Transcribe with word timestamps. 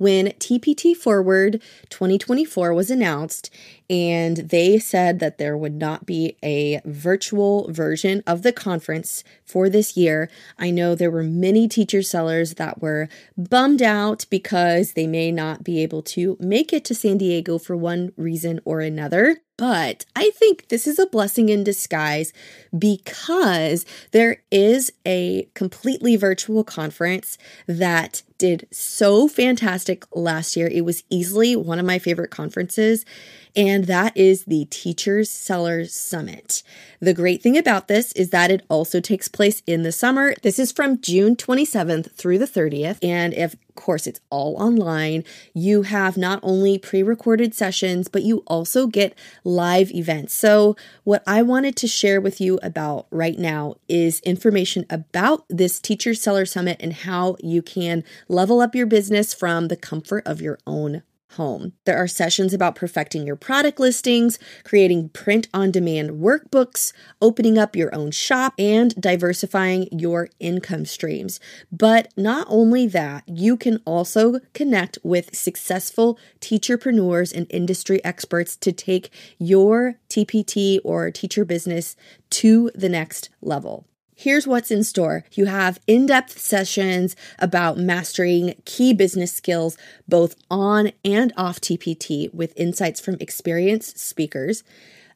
when 0.00 0.28
TPT 0.38 0.96
Forward 0.96 1.60
2024 1.90 2.72
was 2.72 2.90
announced, 2.90 3.50
and 3.90 4.36
they 4.36 4.78
said 4.78 5.18
that 5.18 5.38
there 5.38 5.56
would 5.56 5.74
not 5.74 6.06
be 6.06 6.36
a 6.44 6.80
virtual 6.84 7.70
version 7.72 8.22
of 8.24 8.42
the 8.42 8.52
conference 8.52 9.24
for 9.44 9.68
this 9.68 9.96
year. 9.96 10.30
I 10.56 10.70
know 10.70 10.94
there 10.94 11.10
were 11.10 11.24
many 11.24 11.66
teacher 11.66 12.00
sellers 12.00 12.54
that 12.54 12.80
were 12.80 13.08
bummed 13.36 13.82
out 13.82 14.26
because 14.30 14.92
they 14.92 15.08
may 15.08 15.32
not 15.32 15.64
be 15.64 15.82
able 15.82 16.02
to 16.02 16.36
make 16.38 16.72
it 16.72 16.84
to 16.84 16.94
San 16.94 17.18
Diego 17.18 17.58
for 17.58 17.76
one 17.76 18.12
reason 18.16 18.60
or 18.64 18.78
another. 18.80 19.38
But 19.56 20.06
I 20.16 20.30
think 20.30 20.68
this 20.68 20.86
is 20.86 20.98
a 20.98 21.06
blessing 21.06 21.50
in 21.50 21.64
disguise 21.64 22.32
because 22.78 23.84
there 24.12 24.42
is 24.50 24.90
a 25.04 25.48
completely 25.52 26.16
virtual 26.16 26.64
conference 26.64 27.36
that 27.66 28.22
did 28.38 28.66
so 28.70 29.28
fantastic 29.28 30.06
last 30.16 30.56
year. 30.56 30.66
It 30.66 30.86
was 30.86 31.02
easily 31.10 31.56
one 31.56 31.78
of 31.78 31.84
my 31.84 31.98
favorite 31.98 32.30
conferences 32.30 33.04
and 33.56 33.84
that 33.84 34.16
is 34.16 34.44
the 34.44 34.66
Teachers 34.66 35.30
Sellers 35.30 35.94
Summit. 35.94 36.62
The 37.00 37.14
great 37.14 37.42
thing 37.42 37.56
about 37.56 37.88
this 37.88 38.12
is 38.12 38.30
that 38.30 38.50
it 38.50 38.64
also 38.68 39.00
takes 39.00 39.28
place 39.28 39.62
in 39.66 39.82
the 39.82 39.92
summer. 39.92 40.34
This 40.42 40.58
is 40.58 40.72
from 40.72 41.00
June 41.00 41.36
27th 41.36 42.12
through 42.12 42.38
the 42.38 42.46
30th, 42.46 42.98
and 43.02 43.34
if 43.34 43.54
of 43.54 43.74
course 43.76 44.06
it's 44.06 44.20
all 44.30 44.56
online, 44.60 45.24
you 45.54 45.82
have 45.82 46.16
not 46.16 46.40
only 46.42 46.76
pre-recorded 46.76 47.54
sessions, 47.54 48.08
but 48.08 48.22
you 48.22 48.42
also 48.46 48.86
get 48.86 49.16
live 49.44 49.90
events. 49.92 50.34
So, 50.34 50.76
what 51.04 51.22
I 51.26 51.42
wanted 51.42 51.76
to 51.76 51.86
share 51.86 52.20
with 52.20 52.40
you 52.40 52.58
about 52.62 53.06
right 53.10 53.38
now 53.38 53.76
is 53.88 54.20
information 54.20 54.84
about 54.90 55.44
this 55.48 55.80
Teacher 55.80 56.14
Seller 56.14 56.44
Summit 56.44 56.76
and 56.80 56.92
how 56.92 57.36
you 57.40 57.62
can 57.62 58.04
level 58.28 58.60
up 58.60 58.74
your 58.74 58.86
business 58.86 59.32
from 59.32 59.68
the 59.68 59.76
comfort 59.76 60.26
of 60.26 60.40
your 60.40 60.58
own 60.66 61.02
home. 61.32 61.72
There 61.84 61.96
are 61.96 62.08
sessions 62.08 62.52
about 62.52 62.74
perfecting 62.74 63.26
your 63.26 63.36
product 63.36 63.78
listings, 63.80 64.38
creating 64.64 65.10
print 65.10 65.48
on 65.54 65.70
demand 65.70 66.10
workbooks, 66.20 66.92
opening 67.20 67.58
up 67.58 67.76
your 67.76 67.94
own 67.94 68.10
shop, 68.10 68.54
and 68.58 68.94
diversifying 69.00 69.88
your 69.92 70.28
income 70.38 70.84
streams. 70.84 71.40
But 71.70 72.12
not 72.16 72.46
only 72.50 72.86
that, 72.88 73.24
you 73.26 73.56
can 73.56 73.80
also 73.84 74.40
connect 74.54 74.98
with 75.02 75.34
successful 75.34 76.18
teacherpreneurs 76.40 77.32
and 77.34 77.46
industry 77.50 78.04
experts 78.04 78.56
to 78.56 78.72
take 78.72 79.10
your 79.38 79.96
TPT 80.08 80.78
or 80.84 81.10
teacher 81.10 81.44
business 81.44 81.96
to 82.30 82.70
the 82.74 82.88
next 82.88 83.30
level. 83.40 83.86
Here's 84.22 84.46
what's 84.46 84.70
in 84.70 84.84
store. 84.84 85.24
You 85.32 85.46
have 85.46 85.80
in 85.86 86.04
depth 86.04 86.38
sessions 86.38 87.16
about 87.38 87.78
mastering 87.78 88.52
key 88.66 88.92
business 88.92 89.32
skills, 89.32 89.78
both 90.06 90.34
on 90.50 90.92
and 91.02 91.32
off 91.38 91.58
TPT, 91.58 92.30
with 92.34 92.52
insights 92.54 93.00
from 93.00 93.16
experienced 93.18 93.98
speakers. 93.98 94.62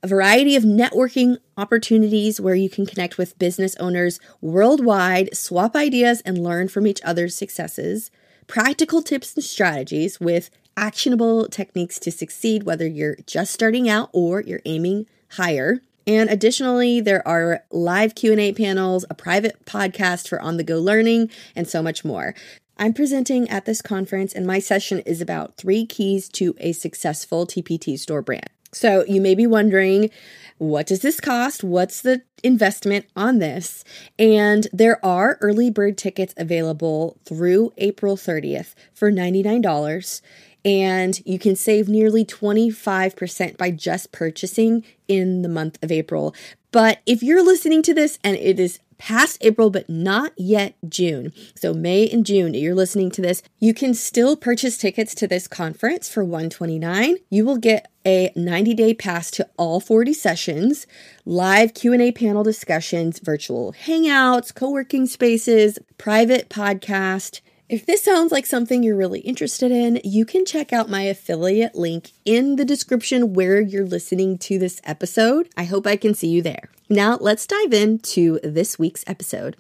A 0.03 0.09
variety 0.09 0.57
of 0.57 0.63
networking 0.63 1.37
opportunities 1.59 2.41
where 2.41 2.55
you 2.55 2.71
can 2.71 2.87
connect 2.87 3.19
with 3.19 3.39
business 3.39 3.77
owners 3.77 4.21
worldwide, 4.41 5.37
swap 5.37 5.77
ideas, 5.77 6.23
and 6.23 6.43
learn 6.43 6.69
from 6.69 6.87
each 6.87 7.03
other's 7.05 7.35
successes. 7.35 8.11
Practical 8.47 9.03
tips 9.03 9.35
and 9.35 9.45
strategies 9.45 10.19
with 10.19 10.49
actionable 10.79 11.47
techniques 11.49 11.99
to 11.99 12.11
succeed, 12.11 12.63
whether 12.63 12.87
you're 12.87 13.17
just 13.27 13.53
starting 13.53 13.87
out 13.87 14.09
or 14.15 14.41
you're 14.41 14.63
aiming 14.65 15.05
higher. 15.33 15.83
And 16.07 16.29
additionally, 16.29 17.01
there 17.01 17.27
are 17.27 17.65
live 17.71 18.15
Q&A 18.15 18.53
panels, 18.53 19.05
a 19.09 19.15
private 19.15 19.65
podcast 19.65 20.29
for 20.29 20.41
on-the-go 20.41 20.79
learning, 20.79 21.31
and 21.57 21.67
so 21.67 21.83
much 21.83 22.05
more. 22.05 22.35
I'm 22.77 22.93
presenting 22.93 23.49
at 23.49 23.67
this 23.67 23.81
conference 23.81 24.33
and 24.33 24.47
my 24.47 24.59
session 24.59 24.99
is 25.01 25.21
about 25.21 25.57
3 25.57 25.87
keys 25.87 26.29
to 26.31 26.55
a 26.59 26.73
successful 26.73 27.47
TPT 27.47 27.99
store 27.99 28.21
brand. 28.21 28.51
So, 28.73 29.05
you 29.07 29.21
may 29.21 29.37
be 29.37 29.47
wondering, 29.47 30.11
what 30.59 30.89
does 30.89 31.01
this 31.01 31.21
cost? 31.21 31.63
What's 31.63 32.03
the 32.03 32.23
investment 32.43 33.07
on 33.15 33.39
this? 33.39 33.85
And 34.19 34.67
there 34.73 35.05
are 35.05 35.39
early 35.41 35.71
bird 35.71 35.97
tickets 35.97 36.35
available 36.37 37.17
through 37.25 37.73
April 37.79 38.17
30th 38.17 38.75
for 38.93 39.13
$99 39.13 40.21
and 40.65 41.21
you 41.27 41.39
can 41.39 41.57
save 41.57 41.89
nearly 41.89 42.25
25% 42.25 43.57
by 43.57 43.71
just 43.71 44.13
purchasing 44.13 44.85
in 45.09 45.43
the 45.43 45.49
month 45.49 45.79
of 45.83 45.93
April. 45.93 46.35
But 46.73 47.01
if 47.07 47.23
you're 47.23 47.45
listening 47.45 47.83
to 47.83 47.95
this 47.95 48.19
and 48.25 48.37
it 48.37 48.59
is 48.59 48.81
past 48.97 49.39
April 49.41 49.71
but 49.71 49.89
not 49.89 50.33
yet 50.37 50.75
June, 50.89 51.33
so 51.55 51.75
May 51.75 52.09
and 52.09 52.25
June, 52.25 52.55
you're 52.55 52.75
listening 52.75 53.11
to 53.13 53.23
this, 53.23 53.43
you 53.59 53.75
can 53.75 53.93
still 53.93 54.37
purchase 54.37 54.79
tickets 54.79 55.15
to 55.17 55.29
this 55.29 55.47
conference 55.47 56.09
for 56.09 56.25
129. 56.25 57.17
You 57.31 57.45
will 57.45 57.59
get 57.59 57.91
a 58.07 58.31
90-day 58.37 58.95
pass 58.95 59.31
to 59.33 59.49
all 59.57 59.81
40 59.81 60.13
sessions, 60.13 60.87
live 61.25 61.75
Q&A 61.75 62.13
panel 62.13 62.43
discussions, 62.43 63.19
virtual 63.19 63.73
hangouts, 63.73 64.55
co-working 64.55 65.07
spaces, 65.07 65.79
private 65.99 66.49
podcast, 66.49 67.41
if 67.69 67.87
this 67.87 68.03
sounds 68.03 68.31
like 68.31 68.45
something 68.45 68.83
you're 68.83 68.97
really 68.97 69.21
interested 69.21 69.71
in, 69.71 70.01
you 70.05 70.27
can 70.27 70.45
check 70.45 70.73
out 70.73 70.91
my 70.91 71.03
affiliate 71.03 71.75
link 71.75 72.13
in 72.25 72.57
the 72.57 72.65
description 72.65 73.33
where 73.33 73.61
you're 73.61 73.87
listening 73.87 74.37
to 74.37 74.59
this 74.59 74.81
episode. 74.85 75.49
I 75.57 75.65
hope 75.65 75.87
I 75.87 75.97
can 75.97 76.13
see 76.13 76.29
you 76.29 76.43
there. 76.43 76.69
Now, 76.91 77.17
let's 77.21 77.47
dive 77.47 77.73
into 77.73 78.39
this 78.43 78.79
week's 78.79 79.03
episode. 79.07 79.57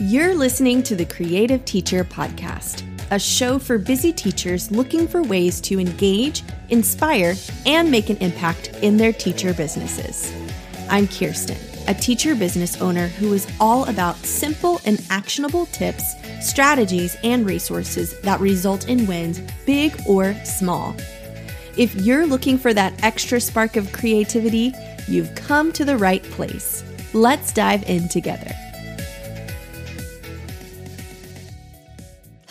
You're 0.00 0.34
listening 0.34 0.82
to 0.82 0.96
the 0.96 1.06
Creative 1.08 1.64
Teacher 1.64 2.02
Podcast, 2.02 2.82
a 3.12 3.20
show 3.20 3.58
for 3.58 3.78
busy 3.78 4.12
teachers 4.12 4.70
looking 4.72 5.06
for 5.06 5.22
ways 5.22 5.60
to 5.62 5.78
engage, 5.78 6.42
inspire, 6.70 7.34
and 7.66 7.88
make 7.88 8.10
an 8.10 8.16
impact 8.16 8.70
in 8.82 8.96
their 8.96 9.12
teacher 9.12 9.54
businesses. 9.54 10.32
I'm 10.90 11.06
Kirsten 11.06 11.71
a 11.88 11.94
teacher 11.94 12.34
business 12.34 12.80
owner 12.80 13.08
who 13.08 13.32
is 13.32 13.46
all 13.60 13.84
about 13.88 14.16
simple 14.16 14.80
and 14.84 15.04
actionable 15.10 15.66
tips, 15.66 16.14
strategies, 16.40 17.16
and 17.24 17.46
resources 17.46 18.18
that 18.20 18.40
result 18.40 18.88
in 18.88 19.06
wins, 19.06 19.40
big 19.66 19.94
or 20.06 20.34
small. 20.44 20.96
If 21.76 21.94
you're 21.94 22.26
looking 22.26 22.58
for 22.58 22.74
that 22.74 23.02
extra 23.02 23.40
spark 23.40 23.76
of 23.76 23.92
creativity, 23.92 24.74
you've 25.08 25.34
come 25.34 25.72
to 25.72 25.84
the 25.84 25.96
right 25.96 26.22
place. 26.22 26.84
Let's 27.14 27.52
dive 27.52 27.88
in 27.88 28.08
together. 28.08 28.52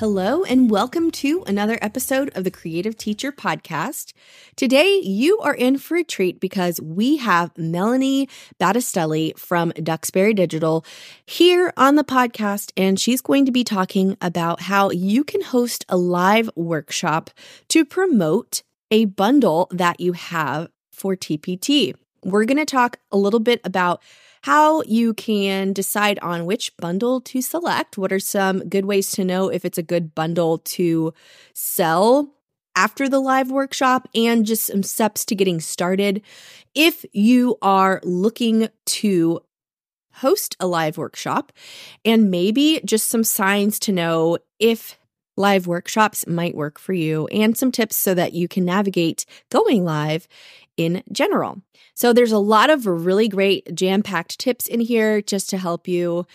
Hello, 0.01 0.43
and 0.43 0.71
welcome 0.71 1.11
to 1.11 1.43
another 1.45 1.77
episode 1.79 2.31
of 2.35 2.43
the 2.43 2.49
Creative 2.49 2.97
Teacher 2.97 3.31
Podcast. 3.31 4.13
Today, 4.55 4.97
you 4.97 5.37
are 5.41 5.53
in 5.53 5.77
for 5.77 5.95
a 5.95 6.03
treat 6.03 6.39
because 6.39 6.81
we 6.81 7.17
have 7.17 7.55
Melanie 7.55 8.27
Battistelli 8.59 9.37
from 9.37 9.69
Duxbury 9.73 10.33
Digital 10.33 10.83
here 11.27 11.71
on 11.77 11.97
the 11.97 12.03
podcast, 12.03 12.71
and 12.75 12.99
she's 12.99 13.21
going 13.21 13.45
to 13.45 13.51
be 13.51 13.63
talking 13.63 14.17
about 14.21 14.61
how 14.61 14.89
you 14.89 15.23
can 15.23 15.41
host 15.41 15.85
a 15.87 15.97
live 15.97 16.49
workshop 16.55 17.29
to 17.67 17.85
promote 17.85 18.63
a 18.89 19.05
bundle 19.05 19.67
that 19.69 19.99
you 19.99 20.13
have 20.13 20.69
for 20.91 21.15
TPT. 21.15 21.93
We're 22.23 22.45
going 22.45 22.57
to 22.57 22.65
talk 22.65 22.97
a 23.11 23.17
little 23.17 23.39
bit 23.39 23.61
about 23.63 24.01
how 24.43 24.81
you 24.83 25.13
can 25.13 25.73
decide 25.73 26.19
on 26.19 26.45
which 26.45 26.75
bundle 26.77 27.21
to 27.21 27.41
select. 27.41 27.97
What 27.97 28.11
are 28.11 28.19
some 28.19 28.67
good 28.69 28.85
ways 28.85 29.11
to 29.11 29.23
know 29.23 29.49
if 29.49 29.65
it's 29.65 29.77
a 29.77 29.83
good 29.83 30.15
bundle 30.15 30.59
to 30.59 31.13
sell 31.53 32.33
after 32.75 33.09
the 33.09 33.19
live 33.19 33.51
workshop 33.51 34.07
and 34.15 34.45
just 34.45 34.65
some 34.65 34.83
steps 34.83 35.25
to 35.25 35.35
getting 35.35 35.59
started. 35.59 36.21
If 36.73 37.05
you 37.11 37.57
are 37.61 37.99
looking 38.03 38.69
to 38.87 39.41
host 40.15 40.55
a 40.59 40.67
live 40.67 40.97
workshop 40.97 41.51
and 42.05 42.31
maybe 42.31 42.81
just 42.85 43.09
some 43.09 43.23
signs 43.23 43.79
to 43.79 43.91
know 43.91 44.37
if 44.59 44.97
live 45.41 45.67
workshops 45.67 46.25
might 46.27 46.55
work 46.55 46.79
for 46.79 46.93
you 46.93 47.27
and 47.27 47.57
some 47.57 47.71
tips 47.71 47.97
so 47.97 48.13
that 48.13 48.33
you 48.33 48.47
can 48.47 48.63
navigate 48.63 49.25
going 49.49 49.83
live 49.83 50.27
in 50.77 51.03
general. 51.11 51.61
So 51.93 52.13
there's 52.13 52.31
a 52.31 52.37
lot 52.37 52.69
of 52.69 52.85
really 52.85 53.27
great 53.27 53.75
jam 53.75 54.01
packed 54.03 54.39
tips 54.39 54.67
in 54.67 54.79
here 54.79 55.21
just 55.21 55.49
to 55.49 55.57
help 55.57 55.87
you. 55.87 56.25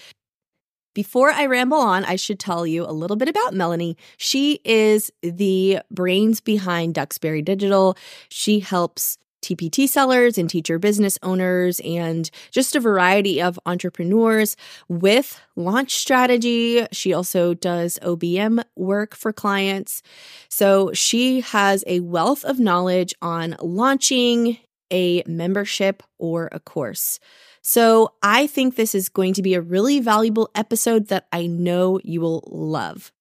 Before 0.94 1.30
I 1.30 1.46
ramble 1.46 1.78
on, 1.78 2.04
I 2.04 2.16
should 2.16 2.38
tell 2.38 2.66
you 2.66 2.84
a 2.84 2.92
little 2.92 3.16
bit 3.16 3.28
about 3.28 3.52
Melanie. 3.52 3.96
She 4.16 4.60
is 4.64 5.10
the 5.22 5.80
brains 5.90 6.40
behind 6.40 6.94
Duxbury 6.94 7.42
Digital. 7.42 7.96
She 8.30 8.60
helps 8.60 9.18
TPT 9.46 9.88
sellers 9.88 10.38
and 10.38 10.50
teacher 10.50 10.78
business 10.78 11.18
owners 11.22 11.78
and 11.84 12.28
just 12.50 12.74
a 12.74 12.80
variety 12.80 13.40
of 13.40 13.60
entrepreneurs 13.64 14.56
with 14.88 15.40
launch 15.54 15.94
strategy. 15.94 16.84
She 16.90 17.12
also 17.12 17.54
does 17.54 17.96
OBM 18.02 18.64
work 18.74 19.14
for 19.14 19.32
clients. 19.32 20.02
So 20.48 20.92
she 20.92 21.42
has 21.42 21.84
a 21.86 22.00
wealth 22.00 22.44
of 22.44 22.58
knowledge 22.58 23.14
on 23.22 23.54
launching 23.60 24.58
a 24.90 25.22
membership 25.26 26.02
or 26.18 26.48
a 26.50 26.58
course. 26.58 27.20
So 27.62 28.14
I 28.22 28.48
think 28.48 28.74
this 28.74 28.94
is 28.94 29.08
going 29.08 29.34
to 29.34 29.42
be 29.42 29.54
a 29.54 29.60
really 29.60 30.00
valuable 30.00 30.50
episode 30.56 31.08
that 31.08 31.26
I 31.32 31.46
know 31.46 32.00
you 32.02 32.20
will 32.20 32.42
love. 32.48 33.12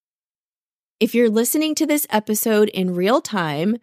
If 0.98 1.14
you're 1.14 1.28
listening 1.28 1.74
to 1.74 1.86
this 1.86 2.06
episode 2.08 2.70
in 2.70 2.94
real 2.94 3.20
time, 3.20 3.76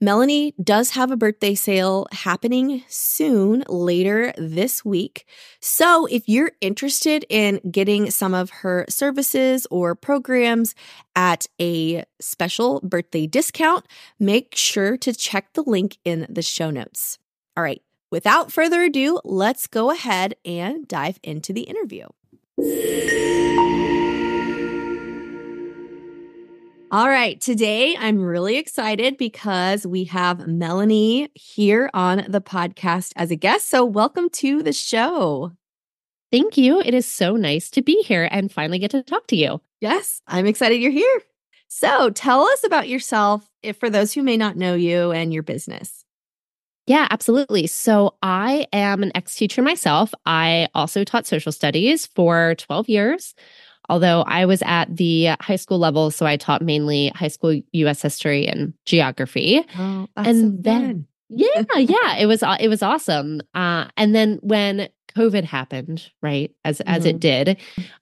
Melanie 0.00 0.52
does 0.60 0.90
have 0.90 1.12
a 1.12 1.16
birthday 1.16 1.54
sale 1.54 2.08
happening 2.10 2.82
soon, 2.88 3.62
later 3.68 4.32
this 4.36 4.84
week. 4.84 5.28
So 5.60 6.06
if 6.06 6.28
you're 6.28 6.50
interested 6.60 7.24
in 7.28 7.60
getting 7.70 8.10
some 8.10 8.34
of 8.34 8.50
her 8.50 8.84
services 8.88 9.68
or 9.70 9.94
programs 9.94 10.74
at 11.14 11.46
a 11.60 12.02
special 12.20 12.80
birthday 12.80 13.28
discount, 13.28 13.86
make 14.18 14.56
sure 14.56 14.96
to 14.96 15.12
check 15.12 15.52
the 15.52 15.62
link 15.62 15.98
in 16.04 16.26
the 16.28 16.42
show 16.42 16.70
notes. 16.70 17.18
All 17.56 17.62
right, 17.62 17.80
without 18.10 18.50
further 18.50 18.82
ado, 18.82 19.20
let's 19.22 19.68
go 19.68 19.92
ahead 19.92 20.34
and 20.44 20.88
dive 20.88 21.20
into 21.22 21.52
the 21.52 21.62
interview. 21.62 22.06
All 26.92 27.08
right. 27.08 27.40
Today, 27.40 27.96
I'm 27.98 28.22
really 28.22 28.58
excited 28.58 29.16
because 29.16 29.84
we 29.84 30.04
have 30.04 30.46
Melanie 30.46 31.30
here 31.34 31.90
on 31.92 32.24
the 32.28 32.40
podcast 32.40 33.12
as 33.16 33.32
a 33.32 33.36
guest. 33.36 33.68
So, 33.68 33.84
welcome 33.84 34.30
to 34.30 34.62
the 34.62 34.72
show. 34.72 35.50
Thank 36.30 36.56
you. 36.56 36.80
It 36.80 36.94
is 36.94 37.04
so 37.04 37.34
nice 37.34 37.70
to 37.70 37.82
be 37.82 38.02
here 38.04 38.28
and 38.30 38.52
finally 38.52 38.78
get 38.78 38.92
to 38.92 39.02
talk 39.02 39.26
to 39.28 39.36
you. 39.36 39.60
Yes, 39.80 40.22
I'm 40.28 40.46
excited 40.46 40.76
you're 40.76 40.92
here. 40.92 41.22
So, 41.66 42.10
tell 42.10 42.44
us 42.44 42.62
about 42.62 42.88
yourself 42.88 43.50
if 43.64 43.78
for 43.78 43.90
those 43.90 44.12
who 44.12 44.22
may 44.22 44.36
not 44.36 44.56
know 44.56 44.76
you 44.76 45.10
and 45.10 45.34
your 45.34 45.42
business. 45.42 46.04
Yeah, 46.86 47.08
absolutely. 47.10 47.66
So, 47.66 48.14
I 48.22 48.68
am 48.72 49.02
an 49.02 49.10
ex 49.16 49.34
teacher 49.34 49.60
myself. 49.60 50.14
I 50.24 50.68
also 50.72 51.02
taught 51.02 51.26
social 51.26 51.50
studies 51.50 52.06
for 52.06 52.54
12 52.58 52.88
years 52.88 53.34
although 53.88 54.22
I 54.22 54.44
was 54.46 54.62
at 54.64 54.94
the 54.96 55.30
high 55.40 55.56
school 55.56 55.78
level, 55.78 56.10
so 56.10 56.26
I 56.26 56.36
taught 56.36 56.62
mainly 56.62 57.08
high 57.14 57.28
school 57.28 57.60
US 57.72 58.02
history 58.02 58.46
and 58.46 58.74
geography. 58.84 59.64
Oh, 59.78 60.08
and 60.16 60.40
so 60.40 60.62
then 60.62 61.06
yeah, 61.28 61.62
yeah, 61.76 62.16
it 62.16 62.26
was 62.26 62.42
it 62.60 62.68
was 62.68 62.82
awesome. 62.82 63.40
Uh, 63.54 63.86
and 63.96 64.14
then 64.14 64.38
when 64.42 64.88
COVID 65.16 65.44
happened, 65.44 66.10
right, 66.22 66.52
as 66.64 66.78
mm-hmm. 66.78 66.88
as 66.88 67.04
it 67.04 67.20
mm-hmm. 67.20 67.44
did, 67.44 67.48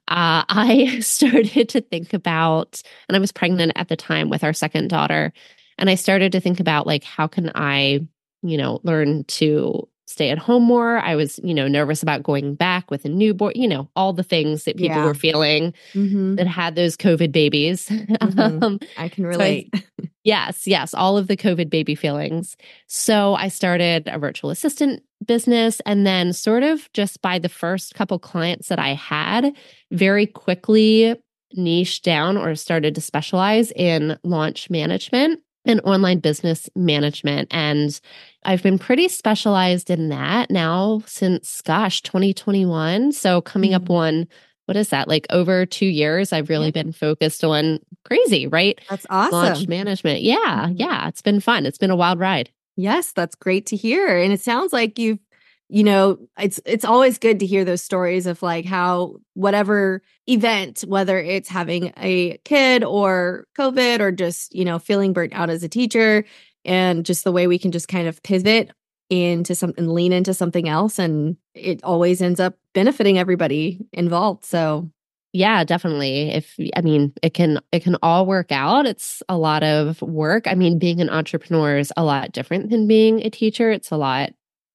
uh, 0.08 0.44
I 0.48 1.00
started 1.00 1.68
to 1.70 1.80
think 1.80 2.12
about, 2.12 2.82
and 3.08 3.16
I 3.16 3.20
was 3.20 3.32
pregnant 3.32 3.72
at 3.76 3.88
the 3.88 3.96
time 3.96 4.28
with 4.30 4.44
our 4.44 4.52
second 4.52 4.88
daughter, 4.88 5.32
and 5.78 5.88
I 5.88 5.94
started 5.94 6.32
to 6.32 6.40
think 6.40 6.60
about 6.60 6.86
like 6.86 7.04
how 7.04 7.26
can 7.26 7.50
I, 7.54 8.06
you 8.42 8.56
know, 8.56 8.80
learn 8.82 9.24
to 9.24 9.88
stay 10.06 10.30
at 10.30 10.38
home 10.38 10.62
more. 10.62 10.98
I 10.98 11.16
was, 11.16 11.40
you 11.42 11.54
know, 11.54 11.66
nervous 11.66 12.02
about 12.02 12.22
going 12.22 12.54
back 12.54 12.90
with 12.90 13.04
a 13.04 13.08
newborn, 13.08 13.52
you 13.54 13.68
know, 13.68 13.88
all 13.96 14.12
the 14.12 14.22
things 14.22 14.64
that 14.64 14.76
people 14.76 14.96
yeah. 14.96 15.04
were 15.04 15.14
feeling 15.14 15.72
mm-hmm. 15.94 16.34
that 16.36 16.46
had 16.46 16.74
those 16.74 16.96
COVID 16.96 17.32
babies. 17.32 17.90
Mm-hmm. 18.24 18.62
um, 18.62 18.80
I 18.96 19.08
can 19.08 19.26
relate. 19.26 19.70
So 19.74 19.82
I, 20.02 20.08
yes, 20.24 20.66
yes, 20.66 20.94
all 20.94 21.18
of 21.18 21.26
the 21.26 21.36
COVID 21.36 21.68
baby 21.68 21.94
feelings. 21.94 22.56
So 22.86 23.34
I 23.34 23.48
started 23.48 24.04
a 24.06 24.18
virtual 24.18 24.50
assistant 24.50 25.02
business 25.24 25.80
and 25.84 26.06
then 26.06 26.32
sort 26.32 26.62
of 26.62 26.90
just 26.92 27.20
by 27.22 27.38
the 27.38 27.48
first 27.48 27.94
couple 27.94 28.18
clients 28.18 28.68
that 28.68 28.78
I 28.78 28.94
had, 28.94 29.54
very 29.90 30.26
quickly 30.26 31.16
niche 31.52 32.02
down 32.02 32.36
or 32.36 32.54
started 32.54 32.94
to 32.94 33.00
specialize 33.00 33.72
in 33.72 34.18
launch 34.24 34.70
management 34.70 35.40
and 35.64 35.80
online 35.84 36.18
business 36.18 36.68
management. 36.74 37.48
And 37.50 37.98
I've 38.44 38.62
been 38.62 38.78
pretty 38.78 39.08
specialized 39.08 39.90
in 39.90 40.08
that 40.10 40.50
now 40.50 41.02
since, 41.06 41.60
gosh, 41.62 42.02
2021. 42.02 43.12
So 43.12 43.40
coming 43.40 43.70
mm-hmm. 43.70 43.82
up 43.82 43.88
one, 43.88 44.28
what 44.66 44.76
is 44.76 44.90
that? 44.90 45.08
Like 45.08 45.26
over 45.30 45.66
two 45.66 45.86
years, 45.86 46.32
I've 46.32 46.48
really 46.48 46.66
yeah. 46.66 46.82
been 46.82 46.92
focused 46.92 47.44
on 47.44 47.78
crazy, 48.04 48.46
right? 48.46 48.78
That's 48.88 49.06
awesome. 49.10 49.32
Launch 49.32 49.68
management. 49.68 50.22
Yeah. 50.22 50.66
Mm-hmm. 50.66 50.76
Yeah. 50.76 51.08
It's 51.08 51.22
been 51.22 51.40
fun. 51.40 51.66
It's 51.66 51.78
been 51.78 51.90
a 51.90 51.96
wild 51.96 52.18
ride. 52.18 52.50
Yes, 52.76 53.12
that's 53.12 53.36
great 53.36 53.66
to 53.66 53.76
hear. 53.76 54.18
And 54.18 54.32
it 54.32 54.40
sounds 54.40 54.72
like 54.72 54.98
you've 54.98 55.20
you 55.74 55.82
know 55.82 56.18
it's 56.38 56.60
it's 56.64 56.84
always 56.84 57.18
good 57.18 57.40
to 57.40 57.46
hear 57.46 57.64
those 57.64 57.82
stories 57.82 58.26
of 58.26 58.40
like 58.42 58.64
how 58.64 59.16
whatever 59.32 60.02
event 60.28 60.82
whether 60.86 61.18
it's 61.18 61.48
having 61.48 61.92
a 61.96 62.38
kid 62.44 62.84
or 62.84 63.44
covid 63.58 63.98
or 63.98 64.12
just 64.12 64.54
you 64.54 64.64
know 64.64 64.78
feeling 64.78 65.12
burnt 65.12 65.34
out 65.34 65.50
as 65.50 65.64
a 65.64 65.68
teacher 65.68 66.24
and 66.64 67.04
just 67.04 67.24
the 67.24 67.32
way 67.32 67.48
we 67.48 67.58
can 67.58 67.72
just 67.72 67.88
kind 67.88 68.06
of 68.06 68.22
pivot 68.22 68.70
into 69.10 69.54
something 69.54 69.88
lean 69.88 70.12
into 70.12 70.32
something 70.32 70.68
else 70.68 70.98
and 70.98 71.36
it 71.54 71.82
always 71.82 72.22
ends 72.22 72.38
up 72.38 72.54
benefiting 72.72 73.18
everybody 73.18 73.80
involved. 73.92 74.44
So 74.44 74.88
yeah 75.32 75.64
definitely. 75.64 76.30
If 76.30 76.54
i 76.76 76.82
mean 76.82 77.12
it 77.20 77.34
can 77.34 77.58
it 77.72 77.82
can 77.82 77.96
all 78.00 78.26
work 78.26 78.52
out. 78.52 78.86
It's 78.86 79.24
a 79.28 79.36
lot 79.36 79.64
of 79.64 80.00
work. 80.02 80.46
I 80.46 80.54
mean 80.54 80.78
being 80.78 81.00
an 81.00 81.10
entrepreneur 81.10 81.78
is 81.78 81.92
a 81.96 82.04
lot 82.04 82.30
different 82.30 82.70
than 82.70 82.86
being 82.86 83.26
a 83.26 83.30
teacher. 83.30 83.72
It's 83.72 83.90
a 83.90 83.96
lot 83.96 84.30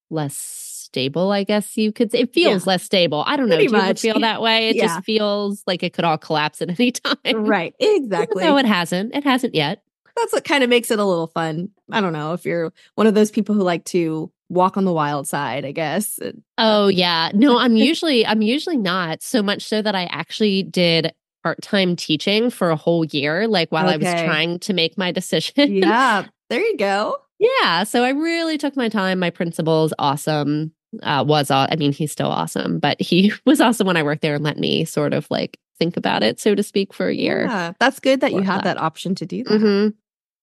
less 0.09 0.68
stable, 0.89 1.31
I 1.31 1.43
guess 1.43 1.77
you 1.77 1.91
could 1.91 2.11
say. 2.11 2.19
It 2.19 2.33
feels 2.33 2.65
yeah. 2.65 2.71
less 2.71 2.83
stable. 2.83 3.23
I 3.25 3.37
don't 3.37 3.49
know. 3.49 3.55
Pretty 3.55 3.67
Do 3.67 3.77
much. 3.77 4.03
you 4.03 4.13
feel 4.13 4.21
that 4.21 4.41
way? 4.41 4.69
It 4.69 4.75
yeah. 4.75 4.87
just 4.87 5.05
feels 5.05 5.63
like 5.65 5.83
it 5.83 5.93
could 5.93 6.05
all 6.05 6.17
collapse 6.17 6.61
at 6.61 6.69
any 6.79 6.91
time. 6.91 7.17
Right. 7.45 7.73
Exactly. 7.79 8.43
no, 8.43 8.57
it 8.57 8.65
hasn't. 8.65 9.15
It 9.15 9.23
hasn't 9.23 9.55
yet. 9.55 9.83
That's 10.15 10.33
what 10.33 10.43
kind 10.43 10.63
of 10.63 10.69
makes 10.69 10.91
it 10.91 10.99
a 10.99 11.05
little 11.05 11.27
fun. 11.27 11.69
I 11.91 12.01
don't 12.01 12.13
know 12.13 12.33
if 12.33 12.45
you're 12.45 12.73
one 12.95 13.07
of 13.07 13.13
those 13.13 13.31
people 13.31 13.55
who 13.55 13.61
like 13.61 13.85
to 13.85 14.31
walk 14.49 14.75
on 14.75 14.83
the 14.83 14.91
wild 14.91 15.27
side, 15.27 15.63
I 15.63 15.71
guess. 15.71 16.19
Oh 16.57 16.87
yeah. 16.87 17.31
No, 17.33 17.57
I'm 17.57 17.75
usually 17.75 18.25
I'm 18.25 18.41
usually 18.41 18.77
not. 18.77 19.21
So 19.21 19.41
much 19.41 19.63
so 19.63 19.81
that 19.81 19.95
I 19.95 20.05
actually 20.05 20.63
did 20.63 21.13
part-time 21.43 21.95
teaching 21.95 22.49
for 22.49 22.69
a 22.69 22.75
whole 22.75 23.05
year 23.05 23.47
like 23.47 23.71
while 23.71 23.87
okay. 23.87 23.93
I 23.93 23.97
was 24.13 24.23
trying 24.23 24.59
to 24.59 24.73
make 24.73 24.97
my 24.97 25.11
decision. 25.11 25.73
Yeah. 25.73 26.25
There 26.49 26.59
you 26.59 26.77
go. 26.77 27.15
Yeah, 27.37 27.83
so 27.83 28.03
I 28.03 28.09
really 28.09 28.57
took 28.57 28.75
my 28.75 28.89
time. 28.89 29.19
My 29.19 29.29
principal 29.29 29.85
is 29.85 29.93
awesome 29.99 30.73
uh, 31.03 31.23
was, 31.27 31.51
all, 31.51 31.67
I 31.69 31.75
mean, 31.75 31.91
he's 31.91 32.11
still 32.11 32.29
awesome, 32.29 32.79
but 32.79 32.99
he 33.01 33.33
was 33.45 33.61
awesome 33.61 33.87
when 33.87 33.97
I 33.97 34.03
worked 34.03 34.21
there 34.21 34.35
and 34.35 34.43
let 34.43 34.57
me 34.57 34.85
sort 34.85 35.13
of 35.13 35.27
like 35.29 35.59
think 35.77 35.97
about 35.97 36.23
it, 36.23 36.39
so 36.39 36.55
to 36.55 36.63
speak, 36.63 36.93
for 36.93 37.07
a 37.07 37.15
year. 37.15 37.45
Yeah, 37.45 37.73
that's 37.79 37.99
good 37.99 38.21
that 38.21 38.33
you 38.33 38.41
have 38.41 38.63
that. 38.63 38.75
that 38.75 38.81
option 38.81 39.15
to 39.15 39.25
do 39.25 39.43
that. 39.45 39.53
Mm-hmm. 39.53 39.89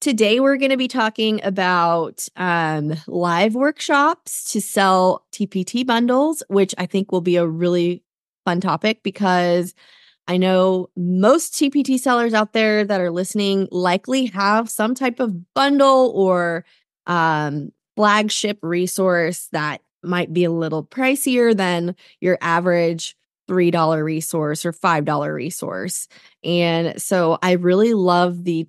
Today, 0.01 0.41
we're 0.41 0.57
going 0.57 0.71
to 0.71 0.77
be 0.77 0.89
talking 0.89 1.41
about 1.43 2.29
um, 2.37 2.95
live 3.07 3.55
workshops 3.55 4.53
to 4.53 4.61
sell 4.61 5.25
TPT 5.33 5.87
bundles, 5.87 6.43
which 6.49 6.75
I 6.77 6.87
think 6.87 7.13
will 7.13 7.23
be 7.23 7.37
a 7.37 7.47
really 7.47 8.03
fun 8.45 8.61
topic 8.61 9.03
because 9.03 9.75
I 10.29 10.37
know 10.37 10.91
most 10.97 11.55
TPT 11.55 11.99
sellers 11.99 12.35
out 12.35 12.53
there 12.53 12.85
that 12.85 13.01
are 13.01 13.11
listening 13.11 13.69
likely 13.71 14.27
have 14.27 14.69
some 14.69 14.95
type 14.95 15.21
of 15.21 15.55
bundle 15.55 16.13
or 16.15 16.65
um, 17.07 17.73
flagship 17.97 18.59
resource 18.63 19.49
that 19.53 19.81
might 20.07 20.33
be 20.33 20.45
a 20.45 20.51
little 20.51 20.85
pricier 20.85 21.57
than 21.57 21.95
your 22.21 22.39
average 22.41 23.17
$3 23.49 24.03
resource 24.03 24.65
or 24.65 24.73
$5 24.73 25.35
resource. 25.35 26.09
And 26.43 27.01
so 27.01 27.39
I 27.43 27.53
really 27.53 27.95
love 27.95 28.45
the 28.45 28.67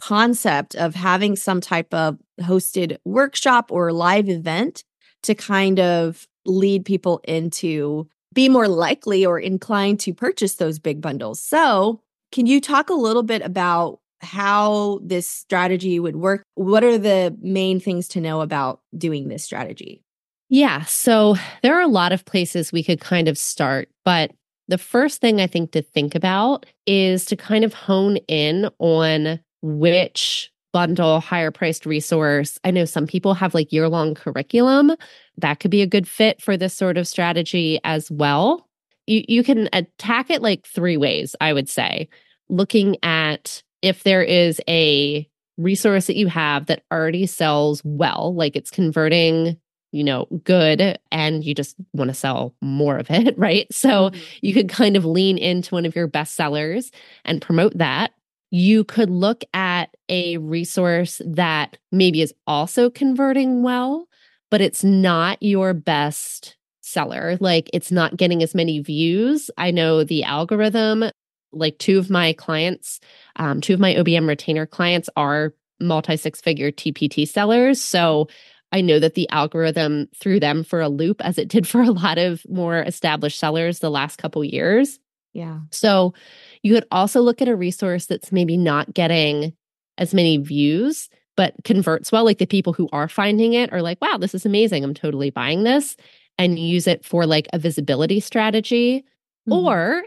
concept 0.00 0.74
of 0.76 0.94
having 0.94 1.34
some 1.36 1.60
type 1.60 1.92
of 1.92 2.18
hosted 2.40 2.98
workshop 3.04 3.70
or 3.72 3.92
live 3.92 4.28
event 4.28 4.84
to 5.24 5.34
kind 5.34 5.80
of 5.80 6.26
lead 6.46 6.84
people 6.84 7.20
into 7.24 8.08
be 8.34 8.48
more 8.48 8.68
likely 8.68 9.26
or 9.26 9.40
inclined 9.40 9.98
to 10.00 10.14
purchase 10.14 10.56
those 10.56 10.78
big 10.78 11.00
bundles. 11.00 11.40
So, 11.40 12.00
can 12.30 12.46
you 12.46 12.60
talk 12.60 12.90
a 12.90 12.94
little 12.94 13.22
bit 13.22 13.42
about 13.42 14.00
how 14.20 15.00
this 15.02 15.26
strategy 15.26 15.98
would 15.98 16.16
work? 16.16 16.42
What 16.54 16.84
are 16.84 16.98
the 16.98 17.36
main 17.40 17.80
things 17.80 18.06
to 18.08 18.20
know 18.20 18.42
about 18.42 18.80
doing 18.96 19.28
this 19.28 19.44
strategy? 19.44 20.02
Yeah. 20.48 20.84
So 20.84 21.36
there 21.62 21.76
are 21.76 21.82
a 21.82 21.88
lot 21.88 22.12
of 22.12 22.24
places 22.24 22.72
we 22.72 22.82
could 22.82 23.00
kind 23.00 23.28
of 23.28 23.36
start, 23.36 23.88
but 24.04 24.32
the 24.66 24.78
first 24.78 25.20
thing 25.20 25.40
I 25.40 25.46
think 25.46 25.72
to 25.72 25.82
think 25.82 26.14
about 26.14 26.66
is 26.86 27.24
to 27.26 27.36
kind 27.36 27.64
of 27.64 27.74
hone 27.74 28.16
in 28.28 28.68
on 28.78 29.40
which 29.62 30.50
bundle, 30.72 31.20
higher 31.20 31.50
priced 31.50 31.86
resource. 31.86 32.58
I 32.64 32.70
know 32.70 32.84
some 32.84 33.06
people 33.06 33.34
have 33.34 33.54
like 33.54 33.72
year 33.72 33.88
long 33.88 34.14
curriculum. 34.14 34.92
That 35.38 35.60
could 35.60 35.70
be 35.70 35.82
a 35.82 35.86
good 35.86 36.06
fit 36.06 36.42
for 36.42 36.56
this 36.56 36.74
sort 36.74 36.98
of 36.98 37.08
strategy 37.08 37.80
as 37.84 38.10
well. 38.10 38.66
You, 39.06 39.24
you 39.26 39.42
can 39.42 39.68
attack 39.72 40.30
it 40.30 40.42
like 40.42 40.66
three 40.66 40.98
ways, 40.98 41.34
I 41.40 41.52
would 41.54 41.68
say. 41.68 42.08
Looking 42.50 42.96
at 43.02 43.62
if 43.80 44.02
there 44.02 44.22
is 44.22 44.60
a 44.68 45.26
resource 45.56 46.06
that 46.06 46.16
you 46.16 46.26
have 46.28 46.66
that 46.66 46.82
already 46.92 47.26
sells 47.26 47.80
well, 47.84 48.34
like 48.34 48.54
it's 48.54 48.70
converting 48.70 49.58
you 49.92 50.04
know, 50.04 50.26
good 50.44 50.98
and 51.10 51.44
you 51.44 51.54
just 51.54 51.76
want 51.92 52.08
to 52.08 52.14
sell 52.14 52.54
more 52.60 52.98
of 52.98 53.10
it, 53.10 53.34
right? 53.38 53.66
So 53.72 54.10
mm-hmm. 54.10 54.20
you 54.42 54.54
could 54.54 54.68
kind 54.68 54.96
of 54.96 55.04
lean 55.04 55.38
into 55.38 55.74
one 55.74 55.86
of 55.86 55.96
your 55.96 56.06
best 56.06 56.34
sellers 56.34 56.90
and 57.24 57.42
promote 57.42 57.76
that. 57.78 58.12
You 58.50 58.84
could 58.84 59.10
look 59.10 59.44
at 59.52 59.94
a 60.08 60.38
resource 60.38 61.20
that 61.26 61.76
maybe 61.92 62.22
is 62.22 62.34
also 62.46 62.88
converting 62.88 63.62
well, 63.62 64.08
but 64.50 64.62
it's 64.62 64.82
not 64.82 65.42
your 65.42 65.74
best 65.74 66.56
seller. 66.80 67.36
Like 67.40 67.68
it's 67.74 67.92
not 67.92 68.16
getting 68.16 68.42
as 68.42 68.54
many 68.54 68.80
views. 68.80 69.50
I 69.58 69.70
know 69.70 70.02
the 70.02 70.24
algorithm, 70.24 71.04
like 71.52 71.78
two 71.78 71.98
of 71.98 72.08
my 72.08 72.32
clients, 72.32 73.00
um, 73.36 73.60
two 73.60 73.74
of 73.74 73.80
my 73.80 73.94
OBM 73.94 74.26
retainer 74.26 74.64
clients 74.64 75.10
are 75.16 75.52
multi 75.80 76.16
six 76.16 76.40
figure 76.40 76.70
TPT 76.70 77.28
sellers. 77.28 77.80
So 77.80 78.28
I 78.72 78.80
know 78.80 78.98
that 78.98 79.14
the 79.14 79.28
algorithm 79.30 80.08
threw 80.14 80.38
them 80.38 80.62
for 80.62 80.80
a 80.80 80.88
loop 80.88 81.20
as 81.24 81.38
it 81.38 81.48
did 81.48 81.66
for 81.66 81.80
a 81.80 81.90
lot 81.90 82.18
of 82.18 82.42
more 82.48 82.82
established 82.82 83.38
sellers 83.38 83.78
the 83.78 83.90
last 83.90 84.18
couple 84.18 84.44
years. 84.44 84.98
Yeah. 85.32 85.60
So 85.70 86.14
you 86.62 86.74
could 86.74 86.86
also 86.90 87.20
look 87.20 87.40
at 87.40 87.48
a 87.48 87.56
resource 87.56 88.06
that's 88.06 88.32
maybe 88.32 88.56
not 88.56 88.92
getting 88.92 89.52
as 89.96 90.12
many 90.12 90.36
views, 90.36 91.08
but 91.36 91.54
converts 91.64 92.12
well. 92.12 92.24
Like 92.24 92.38
the 92.38 92.46
people 92.46 92.72
who 92.72 92.88
are 92.92 93.08
finding 93.08 93.54
it 93.54 93.72
are 93.72 93.82
like, 93.82 94.00
wow, 94.00 94.16
this 94.18 94.34
is 94.34 94.44
amazing. 94.44 94.84
I'm 94.84 94.94
totally 94.94 95.30
buying 95.30 95.64
this. 95.64 95.96
And 96.40 96.58
use 96.58 96.86
it 96.86 97.04
for 97.04 97.26
like 97.26 97.48
a 97.52 97.58
visibility 97.58 98.20
strategy. 98.20 99.04
Mm-hmm. 99.48 99.66
Or 99.66 100.04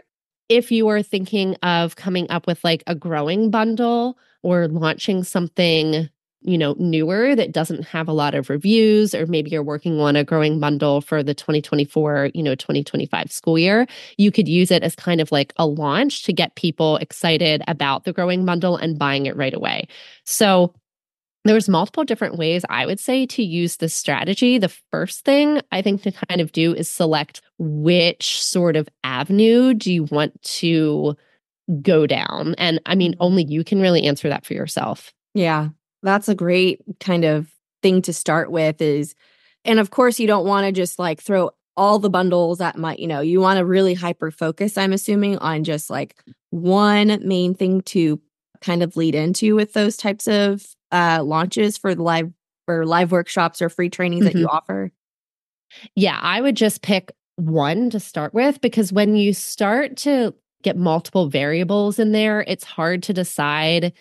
if 0.48 0.70
you 0.70 0.88
are 0.88 1.02
thinking 1.02 1.56
of 1.62 1.96
coming 1.96 2.30
up 2.30 2.46
with 2.46 2.62
like 2.64 2.82
a 2.86 2.94
growing 2.94 3.50
bundle 3.50 4.18
or 4.42 4.68
launching 4.68 5.24
something 5.24 6.08
you 6.44 6.58
know 6.58 6.74
newer 6.78 7.34
that 7.34 7.52
doesn't 7.52 7.84
have 7.84 8.08
a 8.08 8.12
lot 8.12 8.34
of 8.34 8.50
reviews 8.50 9.14
or 9.14 9.26
maybe 9.26 9.50
you're 9.50 9.62
working 9.62 10.00
on 10.00 10.16
a 10.16 10.24
growing 10.24 10.58
bundle 10.58 11.00
for 11.00 11.22
the 11.22 11.34
2024 11.34 12.30
you 12.34 12.42
know 12.42 12.54
2025 12.54 13.30
school 13.30 13.58
year 13.58 13.86
you 14.18 14.30
could 14.30 14.48
use 14.48 14.70
it 14.70 14.82
as 14.82 14.94
kind 14.94 15.20
of 15.20 15.32
like 15.32 15.52
a 15.56 15.66
launch 15.66 16.24
to 16.24 16.32
get 16.32 16.54
people 16.56 16.96
excited 16.98 17.62
about 17.68 18.04
the 18.04 18.12
growing 18.12 18.44
bundle 18.44 18.76
and 18.76 18.98
buying 18.98 19.26
it 19.26 19.36
right 19.36 19.54
away 19.54 19.86
so 20.24 20.74
there's 21.44 21.68
multiple 21.68 22.04
different 22.04 22.36
ways 22.36 22.64
I 22.68 22.86
would 22.86 23.00
say 23.00 23.26
to 23.26 23.42
use 23.42 23.78
this 23.78 23.92
strategy. 23.92 24.58
The 24.58 24.72
first 24.92 25.24
thing 25.24 25.60
I 25.72 25.82
think 25.82 26.02
to 26.02 26.12
kind 26.12 26.40
of 26.40 26.52
do 26.52 26.72
is 26.72 26.88
select 26.88 27.42
which 27.58 28.40
sort 28.40 28.76
of 28.76 28.88
avenue 29.02 29.74
do 29.74 29.92
you 29.92 30.04
want 30.04 30.40
to 30.42 31.16
go 31.80 32.06
down. 32.06 32.54
And 32.58 32.80
I 32.86 32.94
mean, 32.94 33.14
mm-hmm. 33.14 33.22
only 33.22 33.44
you 33.44 33.64
can 33.64 33.80
really 33.80 34.04
answer 34.04 34.28
that 34.28 34.46
for 34.46 34.54
yourself. 34.54 35.12
Yeah 35.34 35.70
that's 36.02 36.28
a 36.28 36.34
great 36.34 36.80
kind 37.00 37.24
of 37.24 37.48
thing 37.82 38.02
to 38.02 38.12
start 38.12 38.50
with 38.50 38.80
is 38.80 39.14
and 39.64 39.78
of 39.78 39.90
course 39.90 40.20
you 40.20 40.26
don't 40.26 40.46
want 40.46 40.66
to 40.66 40.72
just 40.72 40.98
like 40.98 41.20
throw 41.20 41.50
all 41.76 41.98
the 41.98 42.10
bundles 42.10 42.58
that 42.58 42.76
might 42.76 42.98
you 42.98 43.06
know 43.06 43.20
you 43.20 43.40
want 43.40 43.58
to 43.58 43.64
really 43.64 43.94
hyper 43.94 44.30
focus 44.30 44.78
i'm 44.78 44.92
assuming 44.92 45.38
on 45.38 45.64
just 45.64 45.90
like 45.90 46.16
one 46.50 47.18
main 47.26 47.54
thing 47.54 47.80
to 47.82 48.20
kind 48.60 48.82
of 48.82 48.96
lead 48.96 49.14
into 49.14 49.54
with 49.54 49.72
those 49.72 49.96
types 49.96 50.28
of 50.28 50.64
uh 50.92 51.22
launches 51.22 51.76
for 51.76 51.94
the 51.94 52.02
live 52.02 52.30
or 52.68 52.86
live 52.86 53.10
workshops 53.10 53.60
or 53.60 53.68
free 53.68 53.90
trainings 53.90 54.24
mm-hmm. 54.24 54.32
that 54.32 54.38
you 54.38 54.46
mm-hmm. 54.46 54.56
offer 54.56 54.92
yeah 55.96 56.18
i 56.22 56.40
would 56.40 56.56
just 56.56 56.82
pick 56.82 57.12
one 57.36 57.90
to 57.90 57.98
start 57.98 58.34
with 58.34 58.60
because 58.60 58.92
when 58.92 59.16
you 59.16 59.32
start 59.32 59.96
to 59.96 60.34
get 60.62 60.76
multiple 60.76 61.28
variables 61.28 61.98
in 61.98 62.12
there 62.12 62.44
it's 62.46 62.64
hard 62.64 63.02
to 63.02 63.12
decide 63.12 63.92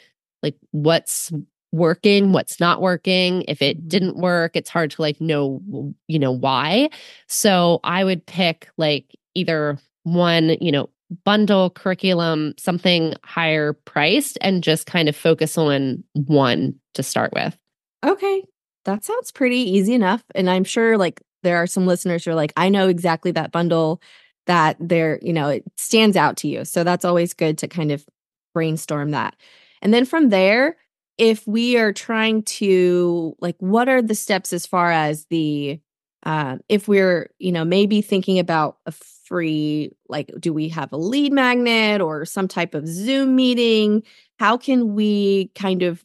like 0.43 0.55
what's 0.72 1.31
working, 1.72 2.32
what's 2.32 2.60
not 2.60 2.82
working. 2.82 3.44
If 3.48 3.62
it 3.62 3.78
mm-hmm. 3.78 3.88
didn't 3.88 4.18
work, 4.18 4.56
it's 4.56 4.70
hard 4.70 4.92
to 4.92 5.01
like 5.01 5.22
know, 5.22 5.94
you 6.08 6.20
know, 6.20 6.32
why. 6.32 6.90
So 7.28 7.80
I 7.84 8.04
would 8.04 8.25
pick 8.25 8.70
like 8.78 9.16
either 9.36 9.78
one, 10.04 10.58
you 10.60 10.72
know, 10.72 10.90
bundle 11.25 11.70
curriculum, 11.70 12.54
something 12.58 13.13
higher 13.24 13.74
priced, 13.74 14.38
and 14.42 14.63
just 14.63 14.86
kind 14.86 15.10
of 15.10 15.16
focus 15.16 15.58
on 15.58 16.04
one 16.13 16.75
to 16.94 17.04
start 17.04 17.34
with. 17.34 17.58
Okay. 18.04 18.44
That 18.86 19.04
sounds 19.04 19.32
pretty 19.32 19.60
easy 19.60 19.94
enough. 19.94 20.24
And 20.34 20.50
I'm 20.50 20.63
sure 20.63 20.98
like 20.98 21.22
there 21.44 21.58
are 21.58 21.68
some 21.68 21.86
listeners 21.86 22.25
who 22.25 22.32
are 22.32 22.36
like, 22.36 22.54
I 22.58 22.70
know 22.70 22.88
exactly 22.88 23.32
that 23.32 23.51
bundle 23.51 24.01
that 24.48 24.78
there, 24.80 25.20
you 25.22 25.34
know, 25.34 25.50
it 25.50 25.63
stands 25.78 26.18
out 26.18 26.38
to 26.38 26.48
you. 26.48 26.66
So 26.66 26.84
that's 26.84 27.06
always 27.06 27.34
good 27.34 27.58
to 27.60 27.68
kind 27.68 27.92
of 27.92 28.06
brainstorm 28.54 29.12
that. 29.12 29.36
And 29.82 29.94
then 29.94 30.06
from 30.06 30.30
there, 30.30 30.78
if 31.18 31.46
we 31.48 31.77
are 31.77 31.94
trying 31.94 32.44
to 32.44 33.36
like 33.39 33.56
what 33.60 33.89
are 33.89 34.01
the 34.01 34.15
steps 34.15 34.53
as 34.53 34.65
far 34.65 34.91
as 34.91 35.25
the 35.25 35.80
uh, 36.24 36.58
if 36.70 36.88
we're 36.88 37.30
you 37.39 37.51
know 37.51 37.65
maybe 37.65 38.01
thinking 38.01 38.39
about 38.39 38.77
a 38.86 38.91
free 38.91 39.91
like 40.10 40.30
do 40.39 40.51
we 40.51 40.70
have 40.70 40.91
a 40.91 40.98
lead 40.98 41.32
magnet 41.32 42.01
or 42.01 42.25
some 42.25 42.48
type 42.48 42.74
of 42.74 42.88
zoom 42.88 43.36
meeting? 43.36 44.03
How 44.39 44.58
can 44.58 44.94
we 44.94 45.51
kind 45.56 45.84
of 45.84 46.03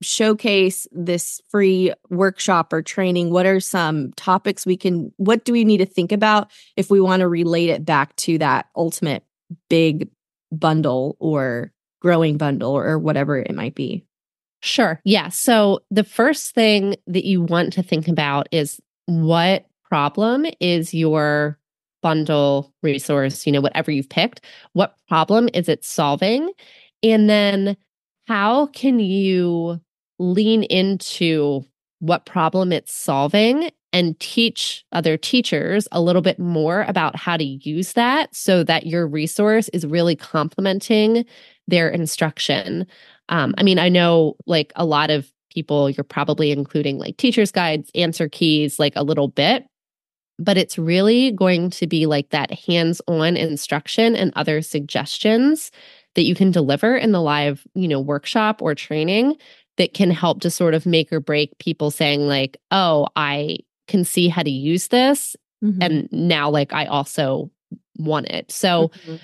showcase 0.00 0.86
this 0.92 1.40
free 1.50 1.92
workshop 2.08 2.72
or 2.72 2.82
training? 2.82 3.30
What 3.30 3.46
are 3.46 3.60
some 3.60 4.12
topics 4.14 4.64
we 4.64 4.76
can 4.76 5.12
what 5.16 5.44
do 5.44 5.52
we 5.52 5.64
need 5.64 5.78
to 5.78 5.86
think 5.86 6.12
about 6.12 6.50
if 6.76 6.90
we 6.90 7.00
want 7.00 7.20
to 7.20 7.28
relate 7.28 7.70
it 7.70 7.84
back 7.84 8.16
to 8.16 8.38
that 8.38 8.66
ultimate 8.74 9.24
big 9.68 10.08
bundle 10.50 11.16
or 11.20 11.72
growing 12.00 12.38
bundle 12.38 12.72
or 12.72 12.98
whatever 12.98 13.38
it 13.38 13.54
might 13.54 13.74
be 13.74 14.04
Sure. 14.60 15.00
Yeah. 15.04 15.28
So 15.28 15.80
the 15.90 16.04
first 16.04 16.54
thing 16.54 16.96
that 17.06 17.24
you 17.24 17.42
want 17.42 17.72
to 17.74 17.82
think 17.82 18.08
about 18.08 18.48
is 18.50 18.80
what 19.06 19.66
problem 19.84 20.46
is 20.60 20.92
your 20.92 21.58
bundle 22.02 22.72
resource, 22.82 23.46
you 23.46 23.52
know, 23.52 23.60
whatever 23.60 23.90
you've 23.90 24.08
picked, 24.08 24.40
what 24.72 24.96
problem 25.08 25.48
is 25.54 25.68
it 25.68 25.84
solving? 25.84 26.50
And 27.02 27.28
then 27.30 27.76
how 28.26 28.66
can 28.66 28.98
you 28.98 29.80
lean 30.18 30.64
into 30.64 31.64
what 32.00 32.26
problem 32.26 32.72
it's 32.72 32.92
solving 32.94 33.70
and 33.92 34.18
teach 34.20 34.84
other 34.92 35.16
teachers 35.16 35.88
a 35.92 36.00
little 36.00 36.20
bit 36.20 36.38
more 36.38 36.82
about 36.82 37.16
how 37.16 37.36
to 37.36 37.44
use 37.44 37.94
that 37.94 38.34
so 38.34 38.62
that 38.64 38.86
your 38.86 39.06
resource 39.06 39.68
is 39.70 39.86
really 39.86 40.14
complementing 40.14 41.24
their 41.66 41.88
instruction. 41.88 42.86
Um, 43.28 43.54
I 43.58 43.62
mean, 43.62 43.78
I 43.78 43.88
know 43.88 44.36
like 44.46 44.72
a 44.76 44.84
lot 44.84 45.10
of 45.10 45.30
people, 45.50 45.90
you're 45.90 46.04
probably 46.04 46.50
including 46.50 46.98
like 46.98 47.16
teacher's 47.16 47.50
guides, 47.50 47.90
answer 47.94 48.28
keys, 48.28 48.78
like 48.78 48.94
a 48.96 49.02
little 49.02 49.28
bit, 49.28 49.66
but 50.38 50.56
it's 50.56 50.78
really 50.78 51.32
going 51.32 51.70
to 51.70 51.86
be 51.86 52.06
like 52.06 52.30
that 52.30 52.52
hands 52.66 53.00
on 53.08 53.36
instruction 53.36 54.14
and 54.14 54.32
other 54.36 54.62
suggestions 54.62 55.70
that 56.14 56.24
you 56.24 56.34
can 56.34 56.50
deliver 56.50 56.96
in 56.96 57.12
the 57.12 57.20
live, 57.20 57.66
you 57.74 57.88
know, 57.88 58.00
workshop 58.00 58.62
or 58.62 58.74
training 58.74 59.36
that 59.76 59.94
can 59.94 60.10
help 60.10 60.40
to 60.40 60.50
sort 60.50 60.74
of 60.74 60.86
make 60.86 61.12
or 61.12 61.20
break 61.20 61.56
people 61.58 61.90
saying, 61.90 62.26
like, 62.26 62.56
oh, 62.70 63.06
I 63.16 63.58
can 63.86 64.04
see 64.04 64.28
how 64.28 64.42
to 64.42 64.50
use 64.50 64.88
this. 64.88 65.36
Mm-hmm. 65.64 65.82
And 65.82 66.08
now, 66.12 66.50
like, 66.50 66.72
I 66.72 66.86
also 66.86 67.50
want 67.96 68.28
it. 68.28 68.50
So, 68.50 68.88
mm-hmm. 68.88 69.16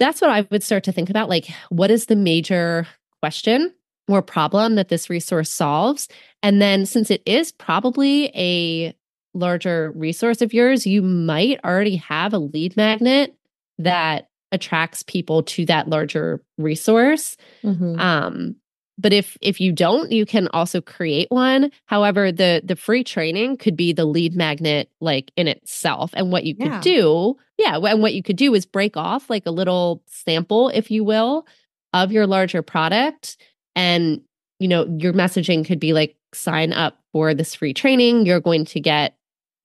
That's 0.00 0.20
what 0.20 0.30
I 0.30 0.44
would 0.50 0.64
start 0.64 0.82
to 0.84 0.92
think 0.92 1.08
about. 1.08 1.28
Like, 1.28 1.48
what 1.68 1.88
is 1.88 2.06
the 2.06 2.16
major 2.16 2.88
question 3.24 3.72
or 4.06 4.20
problem 4.20 4.74
that 4.74 4.90
this 4.90 5.08
resource 5.08 5.50
solves. 5.50 6.08
And 6.42 6.60
then, 6.60 6.84
since 6.84 7.10
it 7.10 7.22
is 7.24 7.52
probably 7.52 8.26
a 8.34 8.94
larger 9.32 9.92
resource 9.96 10.42
of 10.42 10.52
yours, 10.52 10.86
you 10.86 11.00
might 11.00 11.58
already 11.64 11.96
have 11.96 12.34
a 12.34 12.38
lead 12.38 12.76
magnet 12.76 13.34
that 13.78 14.28
attracts 14.52 15.02
people 15.02 15.42
to 15.42 15.64
that 15.64 15.88
larger 15.88 16.42
resource. 16.58 17.38
Mm-hmm. 17.64 17.98
Um, 17.98 18.56
but 18.98 19.14
if 19.14 19.38
if 19.40 19.58
you 19.58 19.72
don't, 19.72 20.12
you 20.12 20.26
can 20.26 20.48
also 20.48 20.82
create 20.82 21.28
one. 21.30 21.70
However, 21.86 22.30
the 22.30 22.60
the 22.62 22.76
free 22.76 23.04
training 23.04 23.56
could 23.56 23.74
be 23.74 23.94
the 23.94 24.04
lead 24.04 24.36
magnet 24.36 24.90
like 25.00 25.32
in 25.34 25.48
itself. 25.48 26.10
And 26.12 26.30
what 26.30 26.44
you 26.44 26.54
could 26.54 26.82
do, 26.82 27.36
yeah, 27.56 27.78
and 27.78 28.02
what 28.02 28.12
you 28.12 28.22
could 28.22 28.36
do 28.36 28.54
is 28.54 28.66
break 28.66 28.98
off 28.98 29.30
like 29.30 29.46
a 29.46 29.50
little 29.50 30.02
sample, 30.06 30.68
if 30.68 30.90
you 30.90 31.04
will, 31.04 31.46
of 31.94 32.12
your 32.12 32.26
larger 32.26 32.60
product 32.60 33.38
and 33.74 34.20
you 34.58 34.68
know 34.68 34.84
your 34.98 35.14
messaging 35.14 35.64
could 35.64 35.80
be 35.80 35.94
like 35.94 36.16
sign 36.34 36.72
up 36.72 36.98
for 37.12 37.32
this 37.32 37.54
free 37.54 37.72
training. 37.72 38.26
You're 38.26 38.40
going 38.40 38.66
to 38.66 38.80
get 38.80 39.16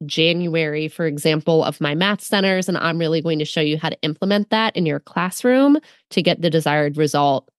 January 0.06 0.88
for 0.88 1.06
example 1.06 1.62
of 1.64 1.82
my 1.82 1.94
math 1.94 2.22
centers 2.22 2.70
and 2.70 2.78
I'm 2.78 3.00
really 3.00 3.22
going 3.22 3.40
to 3.40 3.46
show 3.46 3.60
you 3.60 3.78
how 3.78 3.90
to 3.90 4.02
implement 4.02 4.50
that 4.52 4.74
in 4.78 4.86
your 4.86 5.02
classroom 5.02 5.78
to 6.12 6.22
get 6.22 6.42
the 6.42 6.50
desired 6.50 6.96
result 6.96 7.50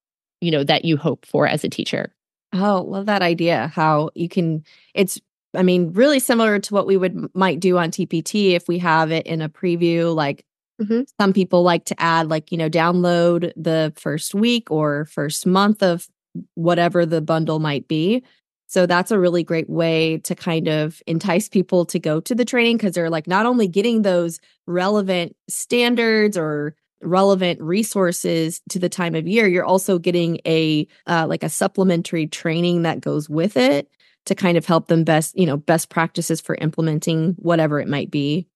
you 0.41 0.51
know 0.51 0.65
that 0.65 0.87
you 0.87 0.97
hope 0.97 1.27
for 1.27 1.47
as 1.47 1.65
a 1.65 1.69
teacher. 1.69 2.15
Oh 2.55 2.85
love 2.89 3.07
that 3.07 3.21
idea 3.21 3.71
how 3.75 4.09
you 4.15 4.29
can 4.29 4.65
it's 4.95 5.21
I 5.55 5.63
mean, 5.65 5.93
really 5.93 6.21
similar 6.21 6.61
to 6.61 6.75
what 6.75 6.87
we 6.87 6.97
would 6.97 7.35
might 7.35 7.59
do 7.59 7.77
on 7.77 7.91
TPT 7.91 8.53
if 8.53 8.69
we 8.69 8.79
have 8.79 9.11
it 9.11 9.27
in 9.27 9.43
a 9.43 9.49
preview, 9.49 10.15
like 10.15 10.45
Mm-hmm. 10.81 11.03
Some 11.21 11.33
people 11.33 11.63
like 11.63 11.85
to 11.87 12.01
add, 12.01 12.29
like, 12.29 12.51
you 12.51 12.59
know, 12.59 12.71
download 12.71 13.53
the 13.57 13.93
first 13.97 14.35
week 14.35 14.71
or 14.71 15.05
first 15.07 15.47
month 15.47 15.83
of 15.83 16.09
whatever 16.55 17.05
the 17.05 17.21
bundle 17.21 17.59
might 17.59 17.87
be. 17.89 18.23
So 18.67 18.87
that's 18.87 19.11
a 19.11 19.19
really 19.19 19.43
great 19.43 19.69
way 19.69 20.19
to 20.19 20.35
kind 20.37 20.69
of 20.69 21.03
entice 21.09 21.49
people 21.49 21.85
to 21.87 21.99
go 21.99 22.21
to 22.21 22.35
the 22.37 22.45
training 22.45 22.77
because 22.77 22.95
they're 22.95 23.11
like 23.11 23.27
not 23.27 23.45
only 23.45 23.67
getting 23.67 24.03
those 24.03 24.39
relevant 24.67 25.35
standards 25.49 26.37
or 26.37 26.77
relevant 27.03 27.61
resources 27.61 28.61
to 28.69 28.79
the 28.79 28.89
time 28.89 29.17
of 29.17 29.27
year, 29.27 29.49
you're 29.49 29.65
also 29.65 29.99
getting 29.99 30.39
a 30.47 30.87
uh, 31.09 31.27
like 31.29 31.43
a 31.43 31.49
supplementary 31.49 32.29
training 32.29 32.83
that 32.83 33.01
goes 33.01 33.29
with 33.29 33.57
it 33.57 33.91
to 34.27 34.35
kind 34.37 34.57
of 34.57 34.67
help 34.67 34.87
them 34.87 35.03
best, 35.03 35.37
you 35.37 35.47
know, 35.47 35.57
best 35.57 35.89
practices 35.89 36.41
for 36.41 36.55
implementing 36.57 37.35
whatever 37.39 37.81
it 37.81 37.89
might 37.89 38.11
be. 38.11 38.47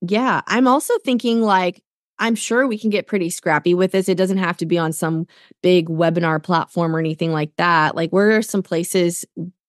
Yeah. 0.00 0.40
I'm 0.46 0.66
also 0.66 0.94
thinking 1.04 1.42
like, 1.42 1.82
I'm 2.18 2.34
sure 2.34 2.66
we 2.66 2.78
can 2.78 2.90
get 2.90 3.06
pretty 3.06 3.30
scrappy 3.30 3.74
with 3.74 3.92
this. 3.92 4.08
It 4.08 4.18
doesn't 4.18 4.38
have 4.38 4.56
to 4.58 4.66
be 4.66 4.76
on 4.76 4.92
some 4.92 5.26
big 5.62 5.88
webinar 5.88 6.42
platform 6.42 6.94
or 6.94 6.98
anything 6.98 7.32
like 7.32 7.54
that. 7.56 7.96
Like, 7.96 8.10
where 8.10 8.36
are 8.36 8.42
some 8.42 8.62
places 8.62 9.24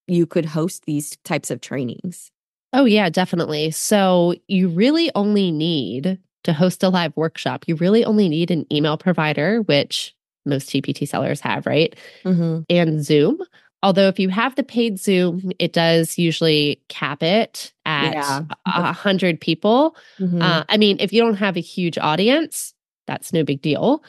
you 0.07 0.25
could 0.25 0.45
host 0.45 0.83
these 0.85 1.17
types 1.23 1.49
of 1.49 1.61
trainings? 1.61 2.29
Oh, 2.73 2.85
yeah, 2.85 3.09
definitely. 3.09 3.71
So, 3.71 4.35
you 4.47 4.67
really 4.67 5.11
only 5.15 5.51
need 5.51 6.19
to 6.43 6.53
host 6.53 6.83
a 6.83 6.89
live 6.89 7.15
workshop, 7.15 7.65
you 7.67 7.75
really 7.75 8.03
only 8.03 8.27
need 8.27 8.51
an 8.51 8.65
email 8.71 8.97
provider, 8.97 9.61
which 9.61 10.15
most 10.45 10.69
TPT 10.69 11.07
sellers 11.07 11.39
have, 11.41 11.65
right? 11.65 11.95
Mm-hmm. 12.25 12.61
And 12.69 13.05
Zoom. 13.05 13.39
Although, 13.83 14.07
if 14.07 14.19
you 14.19 14.29
have 14.29 14.55
the 14.55 14.63
paid 14.63 14.99
Zoom, 14.99 15.51
it 15.57 15.73
does 15.73 16.17
usually 16.17 16.81
cap 16.87 17.23
it 17.23 17.73
at 17.85 18.13
a 18.15 18.47
yeah. 18.67 18.93
hundred 18.93 19.41
people. 19.41 19.95
Mm-hmm. 20.19 20.41
Uh, 20.41 20.63
I 20.69 20.77
mean, 20.77 20.97
if 20.99 21.11
you 21.11 21.21
don't 21.21 21.35
have 21.35 21.57
a 21.57 21.61
huge 21.61 21.97
audience, 21.97 22.73
that's 23.07 23.33
no 23.33 23.43
big 23.43 23.61
deal. 23.61 24.03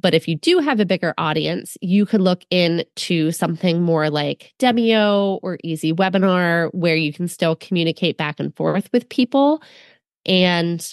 But 0.00 0.14
if 0.14 0.26
you 0.26 0.36
do 0.36 0.58
have 0.58 0.80
a 0.80 0.84
bigger 0.84 1.14
audience, 1.16 1.76
you 1.80 2.04
could 2.06 2.20
look 2.20 2.44
into 2.50 3.30
something 3.30 3.82
more 3.82 4.10
like 4.10 4.52
Demio 4.58 5.38
or 5.42 5.58
Easy 5.62 5.92
Webinar, 5.92 6.74
where 6.74 6.96
you 6.96 7.12
can 7.12 7.28
still 7.28 7.54
communicate 7.54 8.16
back 8.16 8.40
and 8.40 8.54
forth 8.56 8.90
with 8.92 9.08
people. 9.08 9.62
And 10.26 10.84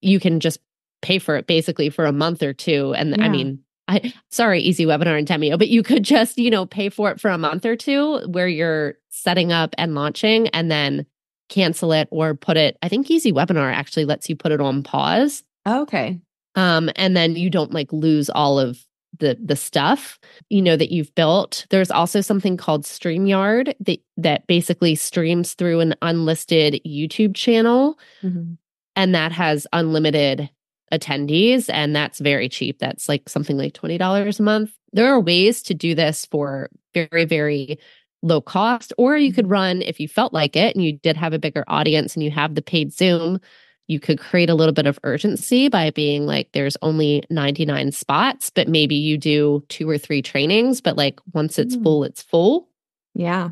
you 0.00 0.18
can 0.18 0.40
just 0.40 0.58
pay 1.02 1.18
for 1.18 1.36
it 1.36 1.46
basically 1.46 1.90
for 1.90 2.06
a 2.06 2.12
month 2.12 2.42
or 2.42 2.52
two. 2.52 2.92
And 2.94 3.16
yeah. 3.16 3.24
I 3.24 3.28
mean, 3.28 3.60
I 3.90 4.14
sorry, 4.30 4.60
easy 4.60 4.86
webinar 4.86 5.18
and 5.18 5.26
Demio, 5.26 5.58
but 5.58 5.68
you 5.68 5.82
could 5.82 6.04
just, 6.04 6.38
you 6.38 6.50
know, 6.50 6.64
pay 6.64 6.88
for 6.88 7.10
it 7.10 7.20
for 7.20 7.30
a 7.30 7.38
month 7.38 7.66
or 7.66 7.74
two 7.76 8.20
where 8.28 8.48
you're 8.48 8.94
setting 9.08 9.52
up 9.52 9.74
and 9.76 9.94
launching 9.94 10.48
and 10.48 10.70
then 10.70 11.06
cancel 11.48 11.92
it 11.92 12.06
or 12.12 12.34
put 12.34 12.56
it. 12.56 12.78
I 12.82 12.88
think 12.88 13.10
easy 13.10 13.32
webinar 13.32 13.72
actually 13.72 14.04
lets 14.04 14.28
you 14.28 14.36
put 14.36 14.52
it 14.52 14.60
on 14.60 14.84
pause. 14.84 15.42
Okay. 15.66 16.20
Um, 16.54 16.90
and 16.94 17.16
then 17.16 17.34
you 17.34 17.50
don't 17.50 17.72
like 17.72 17.92
lose 17.92 18.30
all 18.30 18.58
of 18.60 18.84
the 19.18 19.36
the 19.44 19.56
stuff 19.56 20.20
you 20.50 20.62
know 20.62 20.76
that 20.76 20.92
you've 20.92 21.12
built 21.16 21.66
there's 21.70 21.90
also 21.90 22.20
something 22.20 22.56
called 22.56 22.84
streamyard 22.84 23.74
that 23.80 23.98
that 24.16 24.46
basically 24.46 24.94
streams 24.94 25.54
through 25.54 25.80
an 25.80 25.96
unlisted 26.00 26.80
youtube 26.86 27.34
channel 27.34 27.98
mm-hmm. 28.22 28.52
and 28.94 29.14
that 29.14 29.32
has 29.32 29.66
unlimited 29.72 30.48
attendees, 30.92 31.70
and 31.72 31.94
that's 31.94 32.18
very 32.18 32.48
cheap. 32.48 32.78
That's 32.78 33.08
like 33.08 33.28
something 33.28 33.56
like 33.56 33.74
$20 33.74 34.38
a 34.38 34.42
month. 34.42 34.72
There 34.92 35.12
are 35.12 35.20
ways 35.20 35.62
to 35.64 35.74
do 35.74 35.94
this 35.94 36.26
for 36.26 36.70
very, 36.94 37.24
very 37.24 37.78
low 38.22 38.40
cost, 38.40 38.92
or 38.98 39.16
you 39.16 39.32
could 39.32 39.44
mm-hmm. 39.44 39.52
run 39.52 39.82
if 39.82 40.00
you 40.00 40.08
felt 40.08 40.32
like 40.32 40.56
it 40.56 40.74
and 40.74 40.84
you 40.84 40.92
did 40.92 41.16
have 41.16 41.32
a 41.32 41.38
bigger 41.38 41.64
audience 41.68 42.14
and 42.14 42.22
you 42.22 42.30
have 42.30 42.54
the 42.54 42.62
paid 42.62 42.92
Zoom. 42.92 43.40
You 43.86 43.98
could 43.98 44.20
create 44.20 44.50
a 44.50 44.54
little 44.54 44.74
bit 44.74 44.86
of 44.86 45.00
urgency 45.02 45.68
by 45.68 45.90
being 45.90 46.24
like, 46.24 46.52
there's 46.52 46.76
only 46.80 47.24
99 47.28 47.90
spots, 47.90 48.50
but 48.50 48.68
maybe 48.68 48.94
you 48.94 49.18
do 49.18 49.64
two 49.68 49.88
or 49.88 49.98
three 49.98 50.22
trainings, 50.22 50.80
but 50.80 50.96
like 50.96 51.18
once 51.32 51.58
it's 51.58 51.76
mm. 51.76 51.82
full, 51.82 52.04
it's 52.04 52.22
full. 52.22 52.68
Yeah. 53.14 53.50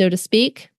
So 0.00 0.08
to 0.08 0.16
speak. 0.16 0.70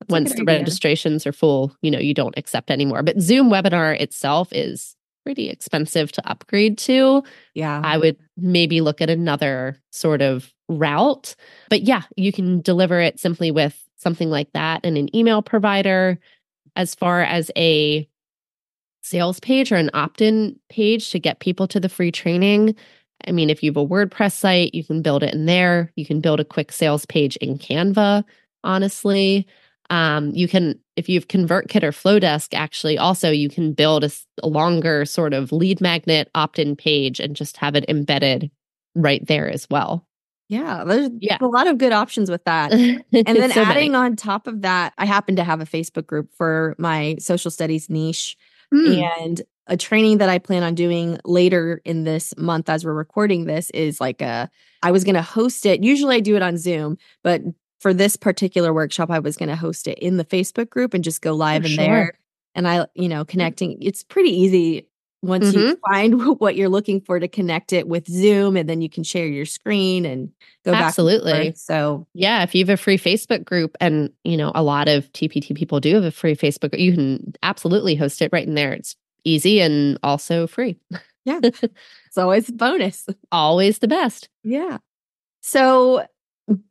That's 0.00 0.10
once 0.10 0.34
the 0.34 0.42
idea. 0.42 0.58
registrations 0.58 1.26
are 1.26 1.32
full, 1.32 1.74
you 1.80 1.90
know, 1.90 1.98
you 1.98 2.14
don't 2.14 2.36
accept 2.36 2.70
anymore. 2.70 3.02
But 3.02 3.20
Zoom 3.20 3.50
webinar 3.50 3.98
itself 3.98 4.48
is 4.52 4.95
pretty 5.26 5.50
expensive 5.50 6.12
to 6.12 6.30
upgrade 6.30 6.78
to. 6.78 7.24
Yeah. 7.52 7.80
I 7.82 7.98
would 7.98 8.16
maybe 8.36 8.80
look 8.80 9.00
at 9.00 9.10
another 9.10 9.76
sort 9.90 10.22
of 10.22 10.54
route. 10.68 11.34
But 11.68 11.82
yeah, 11.82 12.02
you 12.16 12.30
can 12.30 12.60
deliver 12.60 13.00
it 13.00 13.18
simply 13.18 13.50
with 13.50 13.82
something 13.96 14.30
like 14.30 14.52
that 14.52 14.82
and 14.84 14.96
an 14.96 15.14
email 15.16 15.42
provider. 15.42 16.20
As 16.76 16.94
far 16.94 17.22
as 17.22 17.50
a 17.56 18.08
sales 19.02 19.40
page 19.40 19.72
or 19.72 19.76
an 19.76 19.90
opt 19.94 20.20
in 20.20 20.60
page 20.68 21.10
to 21.10 21.18
get 21.18 21.40
people 21.40 21.66
to 21.68 21.80
the 21.80 21.88
free 21.88 22.12
training, 22.12 22.76
I 23.26 23.32
mean, 23.32 23.50
if 23.50 23.64
you 23.64 23.70
have 23.70 23.76
a 23.78 23.84
WordPress 23.86 24.32
site, 24.32 24.76
you 24.76 24.84
can 24.84 25.02
build 25.02 25.24
it 25.24 25.34
in 25.34 25.46
there. 25.46 25.90
You 25.96 26.06
can 26.06 26.20
build 26.20 26.38
a 26.38 26.44
quick 26.44 26.70
sales 26.70 27.04
page 27.04 27.34
in 27.38 27.58
Canva, 27.58 28.22
honestly. 28.62 29.48
Um, 29.90 30.30
you 30.30 30.46
can, 30.46 30.78
if 30.96 31.08
you 31.08 31.18
have 31.18 31.28
ConvertKit 31.28 31.82
or 31.82 31.92
Flodesk, 31.92 32.54
actually, 32.54 32.98
also 32.98 33.30
you 33.30 33.48
can 33.48 33.72
build 33.72 34.02
a, 34.02 34.10
a 34.42 34.48
longer 34.48 35.04
sort 35.04 35.34
of 35.34 35.52
lead 35.52 35.80
magnet 35.80 36.30
opt 36.34 36.58
in 36.58 36.74
page 36.74 37.20
and 37.20 37.36
just 37.36 37.58
have 37.58 37.74
it 37.74 37.84
embedded 37.88 38.50
right 38.94 39.24
there 39.26 39.48
as 39.48 39.66
well. 39.70 40.06
Yeah, 40.48 40.84
there's 40.84 41.10
yeah. 41.20 41.38
a 41.40 41.46
lot 41.46 41.66
of 41.66 41.76
good 41.78 41.92
options 41.92 42.30
with 42.30 42.44
that. 42.44 42.72
And 42.72 43.02
then 43.12 43.50
so 43.50 43.62
adding 43.62 43.92
many. 43.92 44.04
on 44.04 44.16
top 44.16 44.46
of 44.46 44.62
that, 44.62 44.92
I 44.96 45.04
happen 45.06 45.36
to 45.36 45.44
have 45.44 45.60
a 45.60 45.64
Facebook 45.64 46.06
group 46.06 46.32
for 46.34 46.74
my 46.78 47.16
social 47.18 47.50
studies 47.50 47.90
niche 47.90 48.36
mm. 48.72 49.02
and 49.20 49.42
a 49.66 49.76
training 49.76 50.18
that 50.18 50.28
I 50.28 50.38
plan 50.38 50.62
on 50.62 50.74
doing 50.74 51.18
later 51.24 51.80
in 51.84 52.04
this 52.04 52.32
month 52.36 52.68
as 52.68 52.84
we're 52.84 52.94
recording 52.94 53.46
this 53.46 53.70
is 53.70 54.00
like 54.00 54.22
a 54.22 54.48
I 54.82 54.92
was 54.92 55.02
going 55.02 55.16
to 55.16 55.22
host 55.22 55.66
it. 55.66 55.82
Usually 55.82 56.16
I 56.16 56.20
do 56.20 56.36
it 56.36 56.42
on 56.42 56.56
Zoom, 56.56 56.98
but 57.24 57.42
for 57.80 57.92
this 57.92 58.16
particular 58.16 58.72
workshop, 58.72 59.10
I 59.10 59.18
was 59.18 59.36
going 59.36 59.48
to 59.48 59.56
host 59.56 59.88
it 59.88 59.98
in 59.98 60.16
the 60.16 60.24
Facebook 60.24 60.70
group 60.70 60.94
and 60.94 61.04
just 61.04 61.22
go 61.22 61.32
live 61.32 61.62
for 61.62 61.68
in 61.68 61.74
sure. 61.74 61.84
there. 61.84 62.18
And 62.54 62.66
I, 62.66 62.86
you 62.94 63.08
know, 63.08 63.24
connecting, 63.24 63.76
it's 63.82 64.02
pretty 64.02 64.30
easy 64.30 64.88
once 65.22 65.48
mm-hmm. 65.48 65.58
you 65.58 65.78
find 65.86 66.38
what 66.40 66.56
you're 66.56 66.68
looking 66.68 67.00
for 67.00 67.18
to 67.18 67.28
connect 67.28 67.72
it 67.72 67.86
with 67.86 68.08
Zoom 68.08 68.56
and 68.56 68.68
then 68.68 68.80
you 68.80 68.88
can 68.88 69.04
share 69.04 69.26
your 69.26 69.44
screen 69.44 70.06
and 70.06 70.30
go 70.64 70.72
Absolutely. 70.72 71.32
back. 71.32 71.46
Absolutely. 71.48 71.56
So, 71.56 72.06
yeah, 72.14 72.42
if 72.42 72.54
you 72.54 72.64
have 72.64 72.70
a 72.70 72.76
free 72.76 72.98
Facebook 72.98 73.44
group 73.44 73.76
and, 73.80 74.10
you 74.24 74.36
know, 74.36 74.52
a 74.54 74.62
lot 74.62 74.88
of 74.88 75.10
TPT 75.12 75.54
people 75.54 75.80
do 75.80 75.94
have 75.94 76.04
a 76.04 76.10
free 76.10 76.36
Facebook, 76.36 76.78
you 76.78 76.94
can 76.94 77.34
absolutely 77.42 77.94
host 77.94 78.22
it 78.22 78.30
right 78.32 78.46
in 78.46 78.54
there. 78.54 78.72
It's 78.72 78.96
easy 79.24 79.60
and 79.60 79.98
also 80.02 80.46
free. 80.46 80.78
Yeah. 81.24 81.40
it's 81.42 82.16
always 82.16 82.48
a 82.48 82.52
bonus. 82.52 83.06
Always 83.32 83.80
the 83.80 83.88
best. 83.88 84.28
Yeah. 84.44 84.78
So, 85.42 86.06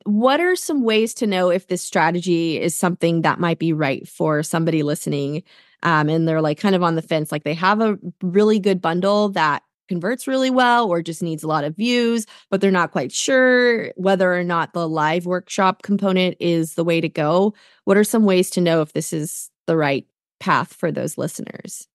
what 0.04 0.40
are 0.40 0.56
some 0.56 0.82
ways 0.82 1.14
to 1.14 1.26
know 1.26 1.50
if 1.50 1.68
this 1.68 1.82
strategy 1.82 2.60
is 2.60 2.76
something 2.76 3.22
that 3.22 3.40
might 3.40 3.58
be 3.58 3.72
right 3.72 4.06
for 4.08 4.42
somebody 4.42 4.82
listening? 4.82 5.42
Um, 5.82 6.08
and 6.08 6.26
they're 6.26 6.40
like 6.40 6.58
kind 6.58 6.74
of 6.74 6.82
on 6.82 6.94
the 6.94 7.02
fence, 7.02 7.30
like 7.30 7.44
they 7.44 7.54
have 7.54 7.80
a 7.80 7.98
really 8.22 8.58
good 8.58 8.80
bundle 8.80 9.28
that 9.30 9.62
converts 9.88 10.26
really 10.26 10.50
well 10.50 10.88
or 10.88 11.02
just 11.02 11.22
needs 11.22 11.42
a 11.42 11.48
lot 11.48 11.64
of 11.64 11.76
views, 11.76 12.26
but 12.50 12.60
they're 12.60 12.70
not 12.70 12.90
quite 12.90 13.12
sure 13.12 13.92
whether 13.96 14.32
or 14.32 14.42
not 14.42 14.72
the 14.72 14.88
live 14.88 15.26
workshop 15.26 15.82
component 15.82 16.36
is 16.40 16.74
the 16.74 16.84
way 16.84 17.00
to 17.00 17.08
go. 17.08 17.54
What 17.84 17.96
are 17.96 18.04
some 18.04 18.24
ways 18.24 18.50
to 18.50 18.60
know 18.60 18.80
if 18.80 18.92
this 18.92 19.12
is 19.12 19.50
the 19.66 19.76
right 19.76 20.06
path 20.40 20.72
for 20.72 20.90
those 20.90 21.16
listeners? 21.16 21.86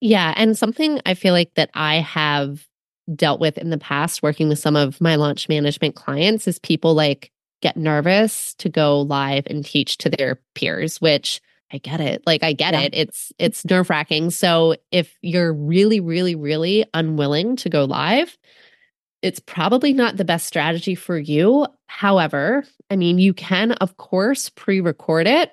Yeah. 0.00 0.34
And 0.36 0.56
something 0.58 1.00
I 1.06 1.14
feel 1.14 1.32
like 1.32 1.54
that 1.54 1.70
I 1.74 1.96
have 1.96 2.66
dealt 3.14 3.40
with 3.40 3.58
in 3.58 3.70
the 3.70 3.78
past 3.78 4.22
working 4.22 4.48
with 4.48 4.58
some 4.58 4.76
of 4.76 5.00
my 5.00 5.16
launch 5.16 5.48
management 5.48 5.94
clients 5.94 6.46
is 6.46 6.58
people 6.58 6.94
like 6.94 7.30
get 7.62 7.76
nervous 7.76 8.54
to 8.54 8.68
go 8.68 9.00
live 9.00 9.46
and 9.46 9.64
teach 9.64 9.98
to 9.98 10.10
their 10.10 10.40
peers, 10.54 11.00
which 11.00 11.40
I 11.72 11.78
get 11.78 12.00
it. 12.00 12.22
Like 12.26 12.42
I 12.42 12.52
get 12.52 12.74
yeah. 12.74 12.80
it. 12.82 12.94
It's 12.94 13.32
it's 13.38 13.64
nerve-wracking. 13.64 14.30
So 14.30 14.76
if 14.90 15.16
you're 15.22 15.52
really 15.52 16.00
really 16.00 16.34
really 16.34 16.84
unwilling 16.94 17.56
to 17.56 17.68
go 17.68 17.84
live, 17.84 18.36
it's 19.22 19.40
probably 19.40 19.92
not 19.92 20.16
the 20.16 20.24
best 20.24 20.46
strategy 20.46 20.94
for 20.94 21.18
you. 21.18 21.66
However, 21.86 22.64
I 22.90 22.96
mean, 22.96 23.18
you 23.18 23.34
can 23.34 23.72
of 23.72 23.96
course 23.96 24.48
pre-record 24.50 25.26
it 25.26 25.52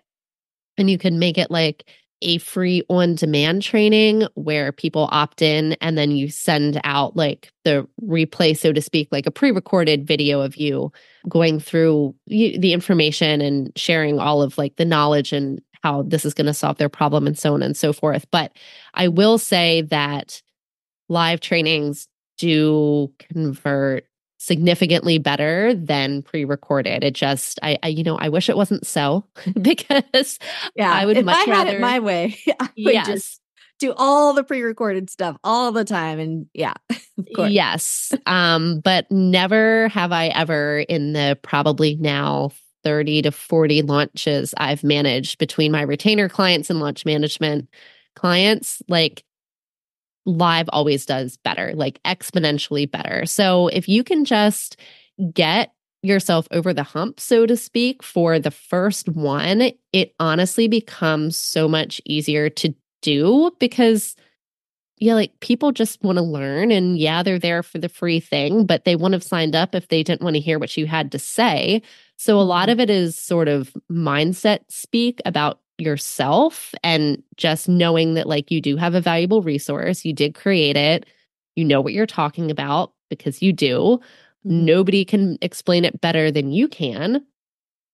and 0.77 0.89
you 0.89 0.97
can 0.97 1.19
make 1.19 1.37
it 1.37 1.51
like 1.51 1.89
a 2.25 2.39
free 2.39 2.81
on 2.89 3.15
demand 3.15 3.61
training 3.61 4.27
where 4.33 4.71
people 4.71 5.07
opt 5.11 5.41
in 5.41 5.73
and 5.73 5.97
then 5.97 6.11
you 6.11 6.29
send 6.29 6.81
out 6.83 7.15
like 7.15 7.51
the 7.63 7.87
replay, 8.03 8.57
so 8.57 8.73
to 8.73 8.81
speak, 8.81 9.07
like 9.11 9.27
a 9.27 9.31
pre 9.31 9.51
recorded 9.51 10.05
video 10.05 10.41
of 10.41 10.57
you 10.57 10.91
going 11.29 11.59
through 11.59 12.13
the 12.27 12.73
information 12.73 13.41
and 13.41 13.71
sharing 13.75 14.19
all 14.19 14.41
of 14.41 14.57
like 14.57 14.75
the 14.75 14.85
knowledge 14.85 15.31
and 15.31 15.61
how 15.83 16.01
this 16.01 16.25
is 16.25 16.33
going 16.33 16.47
to 16.47 16.53
solve 16.53 16.77
their 16.77 16.89
problem 16.89 17.27
and 17.27 17.37
so 17.37 17.53
on 17.53 17.61
and 17.61 17.77
so 17.77 17.93
forth. 17.93 18.25
But 18.31 18.51
I 18.95 19.07
will 19.07 19.37
say 19.37 19.83
that 19.83 20.41
live 21.07 21.39
trainings 21.41 22.07
do 22.39 23.13
convert 23.19 24.07
significantly 24.45 25.17
better 25.17 25.73
than 25.73 26.21
pre-recorded. 26.21 27.03
It 27.03 27.15
just, 27.15 27.59
I, 27.63 27.79
I, 27.81 27.87
you 27.87 28.03
know, 28.03 28.15
I 28.17 28.29
wish 28.29 28.47
it 28.47 28.55
wasn't 28.55 28.85
so 28.85 29.25
because 29.61 30.39
yeah, 30.75 30.91
I 30.91 31.05
would 31.05 31.17
if 31.17 31.25
much 31.25 31.47
I 31.47 31.51
rather, 31.51 31.69
had 31.69 31.75
it 31.75 31.81
my 31.81 31.99
way. 31.99 32.37
I 32.59 32.69
would 32.77 32.93
yes. 32.93 33.07
just 33.07 33.41
do 33.79 33.93
all 33.97 34.33
the 34.33 34.43
pre-recorded 34.43 35.09
stuff 35.09 35.35
all 35.43 35.71
the 35.71 35.83
time, 35.83 36.19
and 36.19 36.45
yeah, 36.53 36.75
yes. 37.37 38.13
Um, 38.25 38.79
but 38.79 39.09
never 39.11 39.89
have 39.89 40.11
I 40.11 40.27
ever 40.27 40.79
in 40.79 41.13
the 41.13 41.37
probably 41.41 41.95
now 41.95 42.51
30 42.83 43.23
to 43.23 43.31
40 43.31 43.81
launches 43.81 44.53
I've 44.57 44.83
managed 44.83 45.39
between 45.39 45.71
my 45.71 45.81
retainer 45.81 46.29
clients 46.29 46.69
and 46.69 46.79
launch 46.79 47.03
management 47.03 47.67
clients, 48.15 48.81
like 48.87 49.23
live 50.25 50.67
always 50.73 51.05
does 51.05 51.37
better, 51.37 51.73
like 51.75 52.01
exponentially 52.03 52.89
better. 52.89 53.25
So 53.25 53.67
if 53.69 53.87
you 53.87 54.03
can 54.03 54.25
just 54.25 54.77
get 55.33 55.71
yourself 56.01 56.47
over 56.51 56.73
the 56.73 56.83
hump, 56.83 57.19
so 57.19 57.45
to 57.45 57.55
speak, 57.57 58.03
for 58.03 58.39
the 58.39 58.51
first 58.51 59.09
one, 59.09 59.71
it 59.93 60.13
honestly 60.19 60.67
becomes 60.67 61.37
so 61.37 61.67
much 61.67 62.01
easier 62.05 62.49
to 62.49 62.73
do 63.01 63.51
because 63.59 64.15
yeah, 64.97 65.13
like 65.13 65.37
people 65.41 65.71
just 65.73 66.01
want 66.03 66.17
to 66.17 66.21
learn 66.23 66.71
and 66.71 66.97
yeah, 66.97 67.21
they're 67.21 67.39
there 67.39 67.63
for 67.63 67.79
the 67.79 67.89
free 67.89 68.19
thing, 68.21 68.65
but 68.65 68.85
they 68.85 68.95
wouldn't 68.95 69.13
have 69.13 69.23
signed 69.23 69.55
up 69.55 69.75
if 69.75 69.89
they 69.89 70.03
didn't 70.03 70.21
want 70.21 70.35
to 70.35 70.39
hear 70.39 70.57
what 70.57 70.75
you 70.77 70.87
had 70.87 71.11
to 71.11 71.19
say. 71.19 71.81
So 72.17 72.39
a 72.39 72.43
lot 72.43 72.69
Mhm. 72.69 72.71
of 72.73 72.79
it 72.79 72.89
is 72.89 73.17
sort 73.17 73.49
of 73.49 73.73
mindset 73.91 74.61
speak 74.69 75.21
about 75.25 75.59
yourself 75.77 76.73
and 76.83 77.21
just 77.37 77.67
knowing 77.67 78.13
that 78.15 78.27
like 78.27 78.51
you 78.51 78.61
do 78.61 78.77
have 78.77 78.95
a 78.95 79.01
valuable 79.01 79.41
resource, 79.41 80.05
you 80.05 80.13
did 80.13 80.35
create 80.35 80.77
it, 80.77 81.05
you 81.55 81.65
know 81.65 81.81
what 81.81 81.93
you're 81.93 82.05
talking 82.05 82.51
about 82.51 82.93
because 83.09 83.41
you 83.41 83.53
do. 83.53 83.99
Mhm. 84.45 84.63
Nobody 84.63 85.05
can 85.05 85.37
explain 85.41 85.85
it 85.85 86.01
better 86.01 86.31
than 86.31 86.51
you 86.51 86.67
can. 86.67 87.25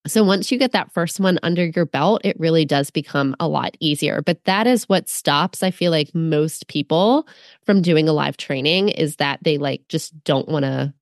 So 0.07 0.23
once 0.23 0.51
you 0.51 0.57
get 0.57 0.71
that 0.71 0.91
first 0.93 1.19
one 1.19 1.37
under 1.43 1.65
your 1.65 1.85
belt, 1.85 2.21
it 2.23 2.39
really 2.39 2.65
does 2.65 2.89
become 2.89 3.35
a 3.39 3.47
lot 3.47 3.77
easier. 3.79 4.23
But 4.23 4.43
that 4.45 4.65
is 4.65 4.89
what 4.89 5.07
stops, 5.07 5.61
I 5.61 5.69
feel 5.69 5.91
like, 5.91 6.15
most 6.15 6.67
people 6.67 7.27
from 7.65 7.83
doing 7.83 8.09
a 8.09 8.13
live 8.13 8.35
training 8.37 8.89
is 8.89 9.17
that 9.17 9.39
they 9.43 9.59
like 9.59 9.87
just 9.89 10.23
don't 10.23 10.49
want 10.49 10.65
to 10.65 10.93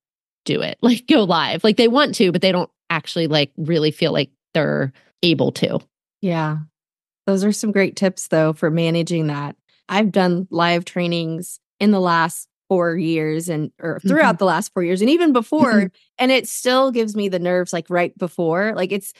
do 0.43 0.61
it, 0.61 0.77
like 0.83 1.07
go 1.07 1.23
live. 1.23 1.63
Like 1.63 1.77
they 1.77 1.87
want 1.87 2.15
to, 2.15 2.31
but 2.33 2.41
they 2.41 2.51
don't 2.51 2.69
actually 2.89 3.27
like 3.27 3.51
really 3.57 3.91
feel 3.91 4.11
like 4.11 4.31
they're 4.53 4.91
able 5.23 5.51
to. 5.53 5.79
Yeah. 6.21 6.57
Those 7.29 7.43
are 7.43 7.51
some 7.51 7.71
great 7.71 7.95
tips, 7.95 8.29
though, 8.29 8.53
for 8.53 8.71
managing 8.71 9.27
that. 9.27 9.55
I've 9.87 10.11
done 10.11 10.47
live 10.49 10.83
trainings 10.83 11.59
in 11.79 11.91
the 11.91 11.99
last 11.99 12.49
four 12.67 12.97
years 12.97 13.49
and 13.49 13.71
or 13.79 13.99
throughout 13.99 14.33
mm-hmm. 14.33 14.37
the 14.37 14.45
last 14.45 14.73
four 14.73 14.83
years 14.83 15.01
and 15.01 15.11
even 15.11 15.31
before 15.31 15.73
mm-hmm. 15.73 15.87
and 16.17 16.31
it 16.31 16.47
still 16.47 16.91
gives 16.91 17.15
me 17.15 17.29
the 17.29 17.37
nerves 17.37 17.71
like 17.71 17.87
right 17.87 18.17
before. 18.17 18.73
Like 18.75 18.91
it's 18.91 19.13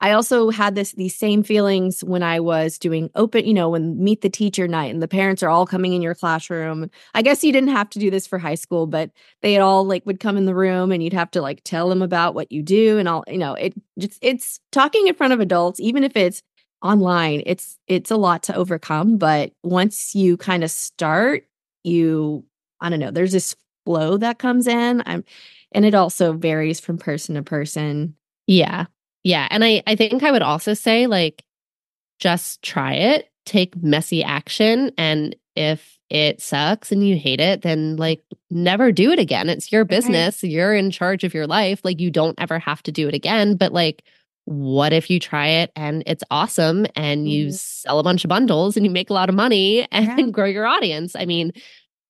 i 0.00 0.10
also 0.10 0.50
had 0.50 0.74
this 0.74 0.90
these 0.92 1.14
same 1.14 1.44
feelings 1.44 2.02
when 2.02 2.24
i 2.24 2.40
was 2.40 2.76
doing 2.76 3.08
open 3.14 3.46
you 3.46 3.54
know 3.54 3.68
when 3.68 4.02
meet 4.02 4.20
the 4.20 4.28
teacher 4.28 4.66
night 4.66 4.92
and 4.92 5.00
the 5.00 5.06
parents 5.06 5.44
are 5.44 5.48
all 5.48 5.64
coming 5.64 5.92
in 5.92 6.02
your 6.02 6.16
classroom. 6.16 6.90
I 7.14 7.22
guess 7.22 7.44
you 7.44 7.52
didn't 7.52 7.70
have 7.70 7.88
to 7.90 8.00
do 8.00 8.10
this 8.10 8.26
for 8.26 8.38
high 8.38 8.56
school 8.56 8.86
but 8.88 9.10
they 9.42 9.58
all 9.58 9.84
like 9.84 10.04
would 10.04 10.18
come 10.18 10.36
in 10.36 10.46
the 10.46 10.54
room 10.54 10.90
and 10.90 11.02
you'd 11.02 11.12
have 11.12 11.30
to 11.32 11.42
like 11.42 11.62
tell 11.62 11.88
them 11.88 12.02
about 12.02 12.34
what 12.34 12.50
you 12.50 12.62
do 12.62 12.98
and 12.98 13.08
all 13.08 13.22
you 13.28 13.38
know 13.38 13.54
it 13.54 13.74
just 13.98 14.18
it's 14.22 14.58
talking 14.72 15.06
in 15.06 15.14
front 15.14 15.32
of 15.32 15.38
adults 15.40 15.78
even 15.78 16.02
if 16.02 16.16
it's 16.16 16.42
online 16.82 17.42
it's 17.46 17.78
it's 17.86 18.10
a 18.10 18.16
lot 18.16 18.42
to 18.42 18.54
overcome 18.54 19.16
but 19.16 19.52
once 19.62 20.14
you 20.14 20.36
kind 20.36 20.64
of 20.64 20.70
start 20.70 21.46
you 21.84 22.44
i 22.80 22.88
don't 22.88 23.00
know 23.00 23.10
there's 23.10 23.32
this 23.32 23.54
flow 23.84 24.16
that 24.16 24.38
comes 24.38 24.66
in 24.66 25.02
i'm 25.06 25.24
and 25.72 25.84
it 25.84 25.94
also 25.94 26.32
varies 26.32 26.80
from 26.80 26.98
person 26.98 27.34
to 27.34 27.42
person 27.42 28.14
Yeah. 28.46 28.86
Yeah. 29.24 29.46
And 29.50 29.64
I, 29.64 29.82
I 29.86 29.94
think 29.96 30.22
I 30.22 30.32
would 30.32 30.42
also 30.42 30.74
say, 30.74 31.06
like, 31.06 31.44
just 32.18 32.62
try 32.62 32.94
it, 32.94 33.30
take 33.46 33.80
messy 33.82 34.22
action. 34.22 34.90
And 34.98 35.36
if 35.54 35.98
it 36.10 36.42
sucks 36.42 36.92
and 36.92 37.06
you 37.06 37.16
hate 37.16 37.40
it, 37.40 37.62
then 37.62 37.96
like 37.96 38.20
never 38.50 38.92
do 38.92 39.12
it 39.12 39.18
again. 39.18 39.48
It's 39.48 39.72
your 39.72 39.84
business. 39.84 40.42
You're 40.42 40.74
in 40.74 40.90
charge 40.90 41.24
of 41.24 41.34
your 41.34 41.46
life. 41.46 41.80
Like, 41.84 42.00
you 42.00 42.10
don't 42.10 42.38
ever 42.40 42.58
have 42.58 42.82
to 42.82 42.92
do 42.92 43.08
it 43.08 43.14
again. 43.14 43.56
But 43.56 43.72
like, 43.72 44.02
what 44.44 44.92
if 44.92 45.08
you 45.10 45.20
try 45.20 45.46
it 45.46 45.70
and 45.76 46.02
it's 46.06 46.24
awesome 46.30 46.86
and 46.96 47.28
you 47.28 47.48
Mhm. 47.48 47.54
sell 47.54 47.98
a 47.98 48.02
bunch 48.02 48.24
of 48.24 48.28
bundles 48.28 48.76
and 48.76 48.84
you 48.84 48.90
make 48.90 49.10
a 49.10 49.14
lot 49.14 49.28
of 49.28 49.34
money 49.34 49.86
and 49.92 50.06
Yeah. 50.06 50.30
grow 50.30 50.46
your 50.46 50.66
audience? 50.66 51.14
I 51.16 51.24
mean, 51.26 51.52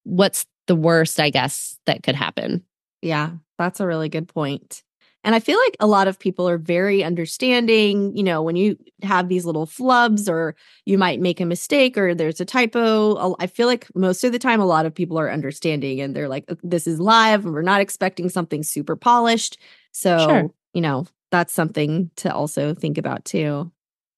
what's 0.05 0.47
the 0.66 0.77
worst, 0.77 1.21
I 1.21 1.31
guess, 1.31 1.79
that 1.87 2.03
could 2.03 2.14
happen? 2.14 2.62
Yeah, 3.03 3.33
that's 3.59 3.81
a 3.81 3.87
really 3.87 4.09
good 4.09 4.29
point. 4.29 4.83
And 5.25 5.37
I 5.37 5.40
feel 5.40 5.59
like 5.59 5.77
a 5.79 5.87
lot 5.87 6.09
of 6.09 6.18
people 6.18 6.49
are 6.49 6.59
very 6.59 7.05
understanding, 7.05 8.16
you 8.16 8.25
know, 8.25 8.42
when 8.42 8.57
you 8.57 8.77
have 9.03 9.29
these 9.29 9.45
little 9.45 9.66
flubs 9.66 10.29
or 10.29 10.57
you 10.85 10.99
might 10.99 11.21
make 11.21 11.40
a 11.40 11.45
mistake 11.45 11.97
or 11.97 12.12
there's 12.14 12.40
a 12.40 12.45
typo. 12.45 13.37
I 13.38 13.47
feel 13.47 13.68
like 13.68 13.87
most 13.95 14.25
of 14.25 14.33
the 14.33 14.38
time 14.40 14.61
a 14.61 14.66
lot 14.66 14.85
of 14.85 14.92
people 14.95 15.18
are 15.21 15.31
understanding 15.31 16.01
and 16.01 16.16
they're 16.16 16.29
like 16.29 16.45
this 16.64 16.88
is 16.88 16.99
live 16.99 17.45
and 17.45 17.55
we're 17.55 17.62
not 17.62 17.81
expecting 17.81 18.29
something 18.31 18.64
super 18.64 18.97
polished. 18.97 19.59
So, 19.92 20.18
Sure. 20.18 20.51
you 20.75 20.81
know, 20.81 21.07
that's 21.33 21.53
something 21.53 22.11
to 22.16 22.33
also 22.33 22.75
think 22.75 22.97
about 22.99 23.25
too. 23.25 23.73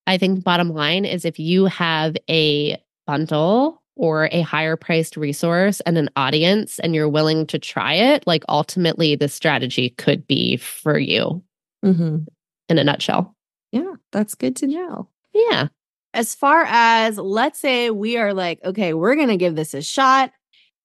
I 0.07 0.19
think 0.19 0.45
bottom 0.45 0.69
line 0.69 1.07
is 1.07 1.25
if 1.25 1.39
you 1.39 1.65
have 1.65 2.15
a 2.29 2.77
bundle 3.07 3.81
or 3.97 4.29
a 4.33 4.43
higher 4.43 4.77
priced 4.77 5.17
resource 5.17 5.81
and 5.87 5.97
an 5.97 6.11
audience 6.17 6.79
and 6.81 6.95
you're 6.95 7.09
willing 7.09 7.47
to 7.47 7.59
try 7.59 7.95
it, 7.95 8.27
like 8.27 8.45
ultimately 8.49 9.15
the 9.17 9.29
strategy 9.29 9.91
could 9.91 10.27
be 10.27 10.57
for 10.59 10.99
you 10.99 11.43
Mhm. 11.83 12.27
in 12.69 12.79
a 12.79 12.85
nutshell. 12.85 13.35
Yeah, 13.73 13.95
that's 14.13 14.35
good 14.35 14.57
to 14.57 14.67
know. 14.67 15.09
Yeah. 15.33 15.69
as 16.13 16.33
far 16.33 16.65
as 16.69 17.19
let's 17.19 17.59
say 17.59 17.91
we 17.91 18.17
are 18.17 18.33
like, 18.33 18.61
okay, 18.65 18.95
we're 18.95 19.17
going 19.17 19.27
to 19.29 19.37
give 19.37 19.57
this 19.57 19.75
a 19.75 19.83
shot 19.83 20.31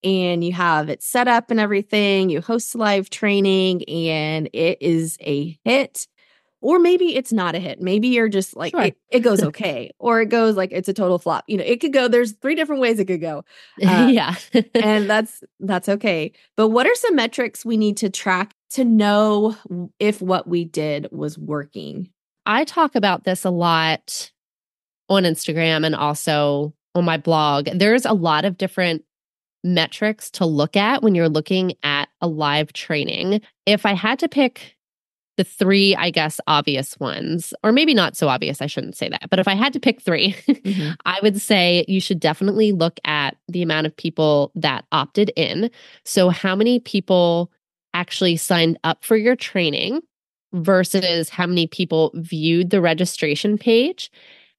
and 0.04 0.44
you 0.44 0.52
have 0.54 0.90
it 0.90 1.04
set 1.04 1.28
up 1.28 1.52
and 1.52 1.60
everything, 1.60 2.32
you 2.32 2.42
host 2.42 2.74
live 2.74 3.12
training 3.12 3.84
and 3.88 4.50
it 4.54 4.80
is 4.82 5.18
a 5.22 5.56
hit. 5.64 6.08
Or 6.62 6.78
maybe 6.80 7.16
it's 7.16 7.32
not 7.32 7.56
a 7.56 7.60
hit. 7.60 7.82
Maybe 7.82 8.10
you're 8.10 8.28
just 8.28 8.56
like, 8.56 8.72
Sure. 8.72 8.82
it, 8.82 8.98
it 9.10 9.20
goes 9.22 9.42
okay. 9.50 9.92
or 9.98 10.22
it 10.22 10.28
goes 10.30 10.56
like 10.56 10.72
it's 10.72 10.90
a 10.90 10.94
total 10.94 11.18
flop. 11.18 11.46
You 11.48 11.58
know, 11.58 11.64
it 11.64 11.80
could 11.80 11.94
go, 11.94 12.08
there's 12.08 12.34
three 12.34 12.56
different 12.56 12.82
ways 12.82 13.00
it 13.00 13.06
could 13.06 13.22
go. 13.22 13.44
Uh, 13.86 14.10
yeah. 14.12 14.36
and 14.76 15.10
that's 15.10 15.44
that's 15.60 15.88
okay. 15.90 16.34
But 16.58 16.70
what 16.70 16.86
are 16.86 16.96
some 16.96 17.16
metrics 17.16 17.64
we 17.64 17.78
need 17.78 17.98
to 17.98 18.10
track 18.10 18.54
to 18.72 18.84
know 18.84 19.56
if 20.00 20.22
what 20.22 20.48
we 20.48 20.66
did 20.66 21.08
was 21.12 21.38
working? 21.38 22.10
I 22.46 22.66
talk 22.66 22.96
about 22.96 23.24
this 23.24 23.46
a 23.46 23.50
lot 23.50 24.32
on 25.08 25.24
Instagram 25.24 25.86
and 25.86 25.96
also 25.96 26.74
on 26.96 27.06
my 27.06 27.18
blog. 27.18 27.70
There's 27.74 28.06
a 28.06 28.14
lot 28.14 28.46
of 28.46 28.58
different 28.58 29.04
metrics 29.64 30.32
to 30.32 30.46
look 30.46 30.76
at 30.78 31.04
when 31.04 31.16
you're 31.16 31.30
looking 31.30 31.74
at 31.84 32.10
a 32.22 32.28
live 32.28 32.74
training. 32.74 33.42
If 33.66 33.86
I 33.86 33.94
had 33.94 34.20
to 34.20 34.30
pick 34.30 34.76
the 35.40 35.46
three, 35.46 35.96
I 35.96 36.10
guess, 36.10 36.42
obvious 36.48 37.00
ones, 37.00 37.54
or 37.64 37.72
maybe 37.72 37.94
not 37.94 38.18
so 38.18 38.28
obvious, 38.28 38.62
I 38.62 38.68
shouldn't 38.68 38.98
say 38.98 39.08
that, 39.08 39.30
but 39.30 39.40
if 39.40 39.48
I 39.48 39.56
had 39.56 39.72
to 39.72 39.80
pick 39.80 40.02
3 40.02 40.36
Mhm. 40.50 40.98
I 41.06 41.18
would 41.24 41.40
say 41.42 41.86
you 41.88 42.02
should 42.02 42.20
definitely 42.20 42.74
look 42.74 43.00
at 43.06 43.38
the 43.48 43.62
amount 43.62 43.88
of 43.88 43.96
people 43.96 44.52
that 44.56 44.84
opted 44.92 45.32
in. 45.38 45.72
So, 46.04 46.28
how 46.28 46.58
many 46.58 46.82
people 46.82 47.54
actually 47.94 48.36
signed 48.36 48.78
up 48.84 49.06
for 49.06 49.16
your 49.16 49.38
training 49.38 50.02
versus 50.52 51.30
how 51.30 51.48
many 51.48 51.68
people 51.68 52.12
viewed 52.16 52.70
the 52.70 52.82
registration 52.82 53.58
page? 53.58 54.12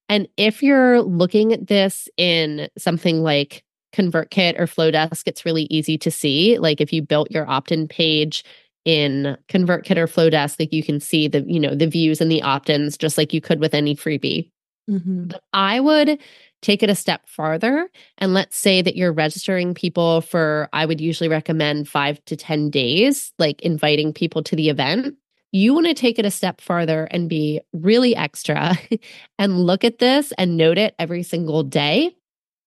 And 0.09 0.27
if 0.35 0.63
you're 0.63 1.03
looking 1.03 1.53
at 1.53 1.67
this 1.67 2.09
in 2.17 2.69
something 2.75 3.21
like 3.21 3.63
ConvertKit 3.93 4.59
or 4.59 4.65
Flodesk, 4.65 5.27
it's 5.27 5.45
really 5.45 5.67
easy 5.69 5.99
to 5.99 6.09
see. 6.09 6.57
Like 6.57 6.81
if 6.81 6.91
you 6.91 7.03
built 7.03 7.29
your 7.29 7.47
opt-in 7.47 7.87
page 7.87 8.43
in 8.85 9.37
ConvertKit 9.49 9.97
or 9.97 10.07
Flodesk, 10.07 10.59
like 10.59 10.73
you 10.73 10.83
can 10.83 10.99
see 10.99 11.27
the, 11.27 11.41
you 11.47 11.59
know, 11.59 11.75
the 11.75 11.87
views 11.87 12.21
and 12.21 12.31
the 12.31 12.41
opt-ins 12.41 12.97
just 12.97 13.17
like 13.17 13.33
you 13.33 13.41
could 13.41 13.59
with 13.59 13.73
any 13.73 13.95
freebie. 13.95 14.49
Mhm. 14.89 15.29
But 15.29 15.43
I 15.53 15.79
would 15.79 16.19
take 16.61 16.83
it 16.83 16.89
a 16.89 16.95
step 16.95 17.27
farther. 17.27 17.89
And 18.17 18.33
let's 18.33 18.57
say 18.57 18.81
that 18.81 18.95
you're 18.95 19.13
registering 19.13 19.73
people 19.73 20.21
for, 20.21 20.69
I 20.73 20.85
would 20.85 21.01
usually 21.01 21.29
recommend 21.29 21.87
five 21.87 22.23
to 22.25 22.35
10 22.35 22.69
days, 22.69 23.33
like 23.39 23.61
inviting 23.61 24.13
people 24.13 24.43
to 24.43 24.55
the 24.55 24.69
event. 24.69 25.15
You 25.51 25.73
want 25.73 25.87
to 25.87 25.93
take 25.93 26.17
it 26.17 26.25
a 26.25 26.31
step 26.31 26.61
farther 26.61 27.05
and 27.11 27.27
be 27.29 27.61
really 27.73 28.15
extra 28.15 28.77
and 29.39 29.65
look 29.65 29.83
at 29.83 29.99
this 29.99 30.31
and 30.37 30.55
note 30.57 30.77
it 30.77 30.95
every 30.97 31.23
single 31.23 31.63
day. 31.63 32.15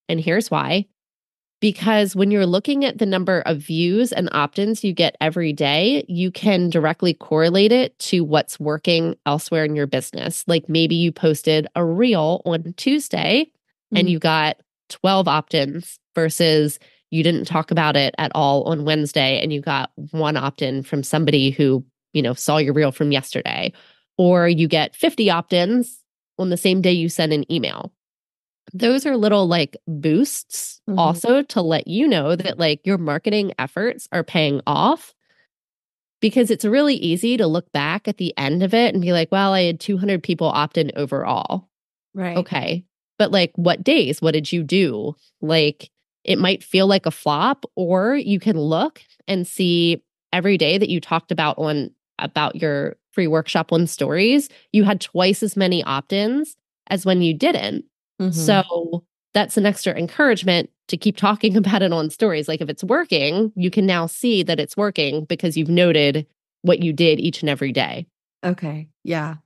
And 0.08 0.20
here's 0.20 0.50
why. 0.50 0.86
Because 1.64 2.14
when 2.14 2.30
you're 2.30 2.44
looking 2.44 2.84
at 2.84 2.98
the 2.98 3.06
number 3.06 3.42
of 3.46 3.56
views 3.56 4.12
and 4.12 4.28
opt 4.32 4.58
ins 4.58 4.84
you 4.84 4.92
get 4.92 5.16
every 5.18 5.54
day, 5.54 6.04
you 6.08 6.30
can 6.30 6.68
directly 6.68 7.14
correlate 7.14 7.72
it 7.72 7.98
to 8.00 8.22
what's 8.22 8.60
working 8.60 9.16
elsewhere 9.24 9.64
in 9.64 9.74
your 9.74 9.86
business. 9.86 10.44
Like 10.46 10.68
maybe 10.68 10.94
you 10.94 11.10
posted 11.10 11.66
a 11.74 11.82
reel 11.82 12.42
on 12.44 12.74
Tuesday 12.76 13.46
and 13.94 14.06
Mhm. 14.06 14.10
you 14.10 14.18
got 14.18 14.58
12 14.90 15.26
opt 15.26 15.54
ins 15.54 15.98
versus 16.14 16.78
you 17.10 17.22
didn't 17.22 17.46
talk 17.46 17.70
about 17.70 17.96
it 17.96 18.14
at 18.18 18.30
all 18.34 18.64
on 18.64 18.84
Wednesday 18.84 19.40
and 19.40 19.50
you 19.50 19.62
got 19.62 19.90
one 20.10 20.36
opt 20.36 20.60
in 20.60 20.82
from 20.82 21.02
somebody 21.02 21.48
who, 21.50 21.82
you 22.12 22.20
know, 22.20 22.34
saw 22.34 22.58
your 22.58 22.74
reel 22.74 22.92
from 22.92 23.10
yesterday. 23.10 23.72
Or 24.18 24.46
you 24.46 24.68
get 24.68 24.94
50 24.94 25.30
opt 25.30 25.54
ins 25.54 25.98
on 26.38 26.50
the 26.50 26.58
same 26.58 26.82
day 26.82 26.92
you 26.92 27.08
send 27.08 27.32
an 27.32 27.50
email 27.50 27.90
those 28.74 29.06
are 29.06 29.16
little 29.16 29.46
like 29.46 29.76
boosts 29.86 30.80
Mhm. 30.90 30.98
also 30.98 31.42
to 31.42 31.62
let 31.62 31.86
you 31.86 32.06
know 32.08 32.36
that 32.36 32.58
like 32.58 32.80
your 32.84 32.98
marketing 32.98 33.52
efforts 33.58 34.08
are 34.12 34.24
paying 34.24 34.60
off 34.66 35.14
because 36.20 36.50
it's 36.50 36.64
really 36.64 36.94
easy 36.96 37.36
to 37.36 37.46
look 37.46 37.70
back 37.72 38.08
at 38.08 38.16
the 38.16 38.32
end 38.38 38.62
of 38.62 38.72
it 38.74 38.94
and 38.94 39.02
be 39.02 39.12
like, 39.12 39.30
well, 39.30 39.52
I 39.52 39.62
had 39.62 39.80
200 39.80 40.22
people 40.22 40.48
opt 40.48 40.78
in 40.78 40.90
overall. 40.96 41.68
Right. 42.14 42.36
Okay. 42.36 42.84
But 43.18 43.30
like, 43.30 43.52
what 43.56 43.84
days? 43.84 44.20
What 44.22 44.32
did 44.32 44.50
you 44.52 44.62
do? 44.62 45.14
Like, 45.40 45.90
it 46.24 46.38
might 46.38 46.64
feel 46.64 46.86
like 46.86 47.06
a 47.06 47.10
flop, 47.10 47.64
or 47.76 48.16
you 48.16 48.40
can 48.40 48.58
look 48.58 49.02
and 49.28 49.46
see 49.46 50.02
every 50.32 50.56
day 50.56 50.78
that 50.78 50.88
you 50.88 51.00
talked 51.00 51.30
about 51.30 51.58
on 51.58 51.90
about 52.18 52.56
your 52.56 52.96
free 53.12 53.26
workshop 53.26 53.72
on 53.72 53.86
stories, 53.86 54.48
you 54.72 54.84
had 54.84 55.00
twice 55.00 55.42
as 55.42 55.56
many 55.56 55.82
opt 55.84 56.12
ins 56.12 56.56
as 56.88 57.04
when 57.04 57.20
you 57.22 57.34
didn't. 57.34 57.84
Mhm. 58.20 58.32
So 58.32 59.04
that's 59.32 59.56
an 59.56 59.66
extra 59.66 59.94
encouragement 59.94 60.70
to 60.88 60.96
keep 60.96 61.16
talking 61.16 61.56
about 61.56 61.82
it 61.82 61.92
on 61.92 62.10
stories. 62.10 62.48
Like 62.48 62.60
if 62.60 62.68
it's 62.68 62.84
working, 62.84 63.52
you 63.56 63.70
can 63.70 63.86
now 63.86 64.06
see 64.06 64.42
that 64.42 64.60
it's 64.60 64.76
working 64.76 65.24
because 65.24 65.56
you've 65.56 65.68
noted 65.68 66.26
what 66.62 66.80
you 66.82 66.92
did 66.92 67.20
each 67.20 67.42
and 67.42 67.50
every 67.50 67.72
day. 67.72 68.06
Okay. 68.44 68.88
Yeah. 69.02 69.36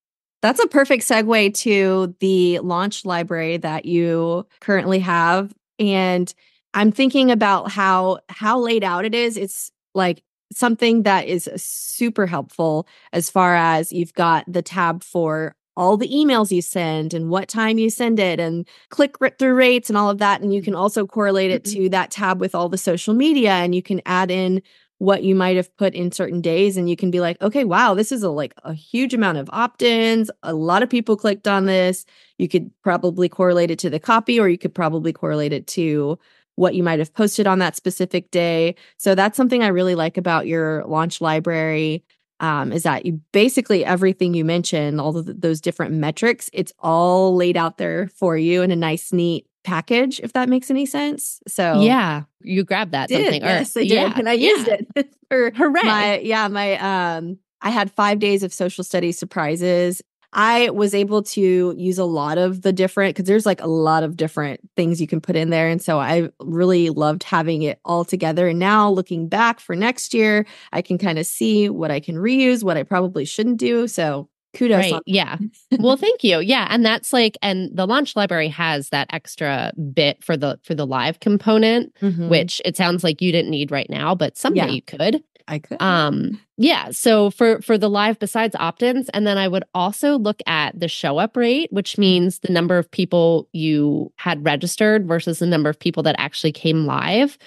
That's 0.40 0.60
a 0.60 0.68
perfect 0.68 1.02
segue 1.02 1.54
to 1.54 2.14
the 2.20 2.60
launch 2.60 3.04
library 3.04 3.56
that 3.56 3.84
you 3.86 4.46
currently 4.60 5.00
have. 5.00 5.52
And 5.80 6.32
I'm 6.74 6.92
thinking 6.92 7.30
about 7.30 7.70
how 7.70 8.20
how 8.28 8.58
laid 8.58 8.84
out 8.84 9.04
it 9.04 9.14
is. 9.14 9.36
It's 9.36 9.72
like 9.94 10.22
something 10.52 11.02
that 11.02 11.26
is 11.26 11.48
super 11.56 12.26
helpful 12.26 12.86
as 13.12 13.30
far 13.30 13.54
as 13.56 13.92
you've 13.92 14.14
got 14.14 14.44
the 14.46 14.62
tab 14.62 15.02
for 15.02 15.54
all 15.78 15.96
the 15.96 16.08
emails 16.08 16.50
you 16.50 16.60
send 16.60 17.14
and 17.14 17.30
what 17.30 17.48
time 17.48 17.78
you 17.78 17.88
send 17.88 18.18
it 18.18 18.40
and 18.40 18.66
click 18.90 19.16
through 19.38 19.54
rates 19.54 19.88
and 19.88 19.96
all 19.96 20.10
of 20.10 20.18
that. 20.18 20.40
And 20.40 20.52
you 20.52 20.60
can 20.60 20.74
also 20.74 21.06
correlate 21.06 21.52
it 21.52 21.62
mm-hmm. 21.62 21.84
to 21.84 21.88
that 21.90 22.10
tab 22.10 22.40
with 22.40 22.52
all 22.52 22.68
the 22.68 22.76
social 22.76 23.14
media 23.14 23.52
and 23.52 23.76
you 23.76 23.82
can 23.82 24.02
add 24.04 24.28
in 24.28 24.60
what 24.98 25.22
you 25.22 25.36
might 25.36 25.56
have 25.56 25.74
put 25.76 25.94
in 25.94 26.10
certain 26.10 26.40
days 26.40 26.76
and 26.76 26.90
you 26.90 26.96
can 26.96 27.08
be 27.08 27.20
like 27.20 27.40
okay 27.40 27.62
wow 27.62 27.94
this 27.94 28.10
is 28.10 28.24
a 28.24 28.28
like 28.28 28.52
a 28.64 28.74
huge 28.74 29.14
amount 29.14 29.38
of 29.38 29.48
opt-ins 29.52 30.28
a 30.42 30.52
lot 30.52 30.82
of 30.82 30.90
people 30.90 31.16
clicked 31.16 31.46
on 31.46 31.66
this 31.66 32.04
you 32.36 32.48
could 32.48 32.68
probably 32.82 33.28
correlate 33.28 33.70
it 33.70 33.78
to 33.78 33.88
the 33.88 34.00
copy 34.00 34.40
or 34.40 34.48
you 34.48 34.58
could 34.58 34.74
probably 34.74 35.12
correlate 35.12 35.52
it 35.52 35.68
to 35.68 36.18
what 36.56 36.74
you 36.74 36.82
might 36.82 36.98
have 36.98 37.14
posted 37.14 37.46
on 37.46 37.60
that 37.60 37.76
specific 37.76 38.28
day 38.32 38.74
so 38.96 39.14
that's 39.14 39.36
something 39.36 39.62
i 39.62 39.68
really 39.68 39.94
like 39.94 40.16
about 40.16 40.48
your 40.48 40.84
launch 40.86 41.20
library 41.20 42.02
um, 42.40 42.72
is 42.72 42.84
that 42.84 43.04
you 43.04 43.20
basically 43.32 43.84
everything 43.84 44.34
you 44.34 44.44
mentioned, 44.44 45.00
all 45.00 45.16
of 45.16 45.40
those 45.40 45.60
different 45.60 45.94
metrics, 45.94 46.48
it's 46.52 46.72
all 46.78 47.34
laid 47.34 47.56
out 47.56 47.78
there 47.78 48.08
for 48.08 48.36
you 48.36 48.62
in 48.62 48.70
a 48.70 48.76
nice, 48.76 49.12
neat 49.12 49.46
package, 49.64 50.20
if 50.20 50.32
that 50.32 50.48
makes 50.48 50.70
any 50.70 50.86
sense. 50.86 51.40
So 51.46 51.80
yeah, 51.80 52.22
you 52.40 52.64
grabbed 52.64 52.92
that 52.92 53.08
did, 53.08 53.24
something. 53.24 53.42
Yes, 53.42 53.76
I 53.76 53.80
did, 53.80 53.90
yeah, 53.90 54.12
and 54.16 54.28
I 54.28 54.32
yeah. 54.34 54.48
used 54.48 54.68
it 54.68 55.14
for 55.28 55.50
hooray. 55.50 55.82
My, 55.82 56.18
yeah, 56.20 56.48
my 56.48 57.16
um, 57.16 57.38
I 57.60 57.70
had 57.70 57.90
five 57.90 58.18
days 58.18 58.42
of 58.42 58.52
social 58.52 58.84
studies 58.84 59.18
surprises, 59.18 60.00
I 60.32 60.70
was 60.70 60.94
able 60.94 61.22
to 61.22 61.74
use 61.76 61.98
a 61.98 62.04
lot 62.04 62.38
of 62.38 62.62
the 62.62 62.72
different 62.72 63.14
because 63.14 63.26
there's 63.26 63.46
like 63.46 63.62
a 63.62 63.66
lot 63.66 64.02
of 64.02 64.16
different 64.16 64.60
things 64.76 65.00
you 65.00 65.06
can 65.06 65.20
put 65.20 65.36
in 65.36 65.50
there. 65.50 65.68
And 65.68 65.80
so 65.80 65.98
I 65.98 66.28
really 66.40 66.90
loved 66.90 67.22
having 67.22 67.62
it 67.62 67.80
all 67.84 68.04
together. 68.04 68.48
And 68.48 68.58
now 68.58 68.90
looking 68.90 69.28
back 69.28 69.58
for 69.58 69.74
next 69.74 70.12
year, 70.12 70.46
I 70.72 70.82
can 70.82 70.98
kind 70.98 71.18
of 71.18 71.26
see 71.26 71.68
what 71.70 71.90
I 71.90 72.00
can 72.00 72.16
reuse, 72.16 72.62
what 72.62 72.76
I 72.76 72.82
probably 72.82 73.24
shouldn't 73.24 73.58
do. 73.58 73.88
So 73.88 74.28
kudos. 74.54 74.92
Right. 74.92 75.02
yeah. 75.06 75.38
well, 75.78 75.96
thank 75.98 76.24
you. 76.24 76.40
Yeah. 76.40 76.66
And 76.70 76.84
that's 76.84 77.12
like, 77.12 77.38
and 77.42 77.74
the 77.74 77.86
launch 77.86 78.16
library 78.16 78.48
has 78.48 78.90
that 78.90 79.08
extra 79.10 79.72
bit 79.92 80.22
for 80.22 80.36
the 80.36 80.58
for 80.62 80.74
the 80.74 80.86
live 80.86 81.20
component, 81.20 81.94
mm-hmm. 82.00 82.28
which 82.28 82.60
it 82.64 82.76
sounds 82.76 83.04
like 83.04 83.22
you 83.22 83.32
didn't 83.32 83.50
need 83.50 83.70
right 83.70 83.88
now, 83.88 84.14
but 84.14 84.36
someday 84.36 84.66
yeah. 84.66 84.72
you 84.72 84.82
could. 84.82 85.22
I 85.48 85.58
could. 85.58 85.80
Um, 85.80 86.38
yeah. 86.58 86.90
So 86.90 87.30
for 87.30 87.60
for 87.62 87.78
the 87.78 87.88
live 87.88 88.18
besides 88.18 88.54
opt-ins, 88.58 89.08
and 89.08 89.26
then 89.26 89.38
I 89.38 89.48
would 89.48 89.64
also 89.74 90.18
look 90.18 90.42
at 90.46 90.78
the 90.78 90.88
show 90.88 91.18
up 91.18 91.36
rate, 91.36 91.72
which 91.72 91.96
means 91.96 92.40
the 92.40 92.52
number 92.52 92.76
of 92.76 92.90
people 92.90 93.48
you 93.52 94.12
had 94.16 94.44
registered 94.44 95.08
versus 95.08 95.38
the 95.38 95.46
number 95.46 95.70
of 95.70 95.80
people 95.80 96.02
that 96.04 96.16
actually 96.18 96.52
came 96.52 96.84
live. 96.84 97.38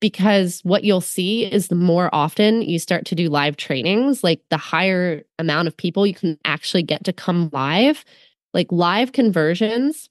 Because 0.00 0.60
what 0.62 0.84
you'll 0.84 1.00
see 1.00 1.44
is 1.44 1.68
the 1.68 1.74
more 1.74 2.08
often 2.12 2.62
you 2.62 2.78
start 2.78 3.04
to 3.06 3.14
do 3.14 3.28
live 3.28 3.56
trainings, 3.56 4.22
like 4.22 4.40
the 4.50 4.56
higher 4.56 5.22
amount 5.38 5.68
of 5.68 5.76
people 5.76 6.06
you 6.06 6.14
can 6.14 6.38
actually 6.44 6.82
get 6.82 7.04
to 7.04 7.12
come 7.12 7.50
live. 7.52 8.04
Like 8.54 8.72
live 8.72 9.12
conversions, 9.12 10.08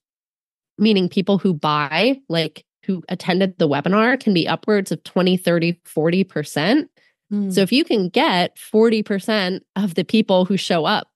meaning 0.77 1.09
people 1.09 1.37
who 1.37 1.53
buy, 1.53 2.19
like 2.29 2.63
who 2.85 3.03
attended 3.09 3.57
the 3.57 3.67
webinar, 3.67 4.19
can 4.19 4.33
be 4.33 4.47
upwards 4.47 4.91
of 4.91 5.03
20, 5.03 5.35
30, 5.37 5.73
40%. 5.85 6.87
Mm. 7.31 7.53
So 7.53 7.61
if 7.61 7.71
you 7.71 7.83
can 7.83 8.09
get 8.09 8.55
40% 8.55 9.61
of 9.75 9.95
the 9.95 10.05
people 10.05 10.45
who 10.45 10.57
show 10.57 10.85
up 10.85 11.09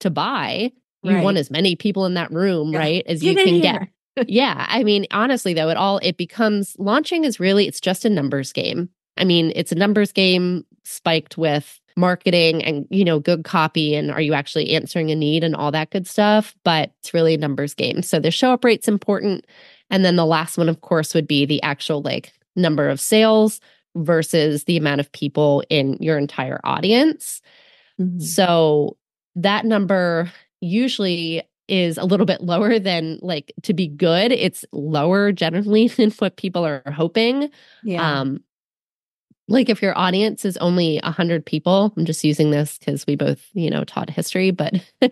to 0.00 0.10
buy, 0.10 0.72
you 1.02 1.14
right. 1.14 1.24
want 1.24 1.36
as 1.36 1.50
many 1.50 1.76
people 1.76 2.06
in 2.06 2.14
that 2.14 2.30
room, 2.30 2.72
yeah. 2.72 2.78
right, 2.78 3.02
as 3.06 3.20
get 3.20 3.38
you 3.38 3.44
can 3.44 3.60
get. 3.60 3.88
yeah, 4.28 4.66
I 4.68 4.82
mean 4.82 5.06
honestly 5.10 5.54
though 5.54 5.68
it 5.68 5.76
all 5.76 5.98
it 5.98 6.16
becomes 6.16 6.74
launching 6.78 7.24
is 7.24 7.38
really 7.38 7.68
it's 7.68 7.80
just 7.80 8.04
a 8.04 8.10
numbers 8.10 8.52
game. 8.52 8.88
I 9.16 9.24
mean, 9.24 9.52
it's 9.54 9.72
a 9.72 9.76
numbers 9.76 10.12
game 10.12 10.64
spiked 10.84 11.36
with 11.36 11.80
marketing 11.98 12.64
and 12.64 12.86
you 12.90 13.04
know 13.04 13.18
good 13.18 13.44
copy 13.44 13.94
and 13.94 14.10
are 14.10 14.20
you 14.20 14.32
actually 14.32 14.70
answering 14.70 15.10
a 15.10 15.16
need 15.16 15.42
and 15.42 15.56
all 15.56 15.72
that 15.72 15.90
good 15.90 16.06
stuff 16.06 16.54
but 16.64 16.92
it's 17.00 17.12
really 17.12 17.34
a 17.34 17.38
numbers 17.38 17.74
game 17.74 18.02
so 18.02 18.20
the 18.20 18.30
show 18.30 18.52
up 18.52 18.64
rate's 18.64 18.86
important 18.86 19.44
and 19.90 20.04
then 20.04 20.14
the 20.14 20.24
last 20.24 20.56
one 20.56 20.68
of 20.68 20.80
course 20.80 21.12
would 21.12 21.26
be 21.26 21.44
the 21.44 21.60
actual 21.62 22.00
like 22.00 22.32
number 22.54 22.88
of 22.88 23.00
sales 23.00 23.60
versus 23.96 24.64
the 24.64 24.76
amount 24.76 25.00
of 25.00 25.10
people 25.12 25.62
in 25.70 25.96
your 26.00 26.18
entire 26.18 26.60
audience. 26.64 27.40
Mm-hmm. 28.00 28.20
So 28.20 28.96
that 29.36 29.64
number 29.64 30.32
usually 30.60 31.42
is 31.68 31.98
a 31.98 32.04
little 32.04 32.26
bit 32.26 32.40
lower 32.40 32.78
than 32.78 33.18
like 33.22 33.52
to 33.62 33.74
be 33.74 33.86
good. 33.86 34.32
It's 34.32 34.64
lower 34.72 35.32
generally 35.32 35.88
than 35.96 36.10
what 36.12 36.36
people 36.36 36.64
are 36.64 36.82
hoping. 36.90 37.50
Yeah. 37.82 38.20
Um, 38.20 38.42
like 39.48 39.70
if 39.70 39.80
your 39.80 39.96
audience 39.96 40.44
is 40.44 40.56
only 40.58 41.00
100 41.02 41.44
people 41.44 41.92
i'm 41.96 42.04
just 42.04 42.22
using 42.22 42.50
this 42.50 42.78
because 42.78 43.06
we 43.06 43.16
both 43.16 43.48
you 43.54 43.70
know 43.70 43.82
taught 43.82 44.10
history 44.10 44.50
but 44.50 44.74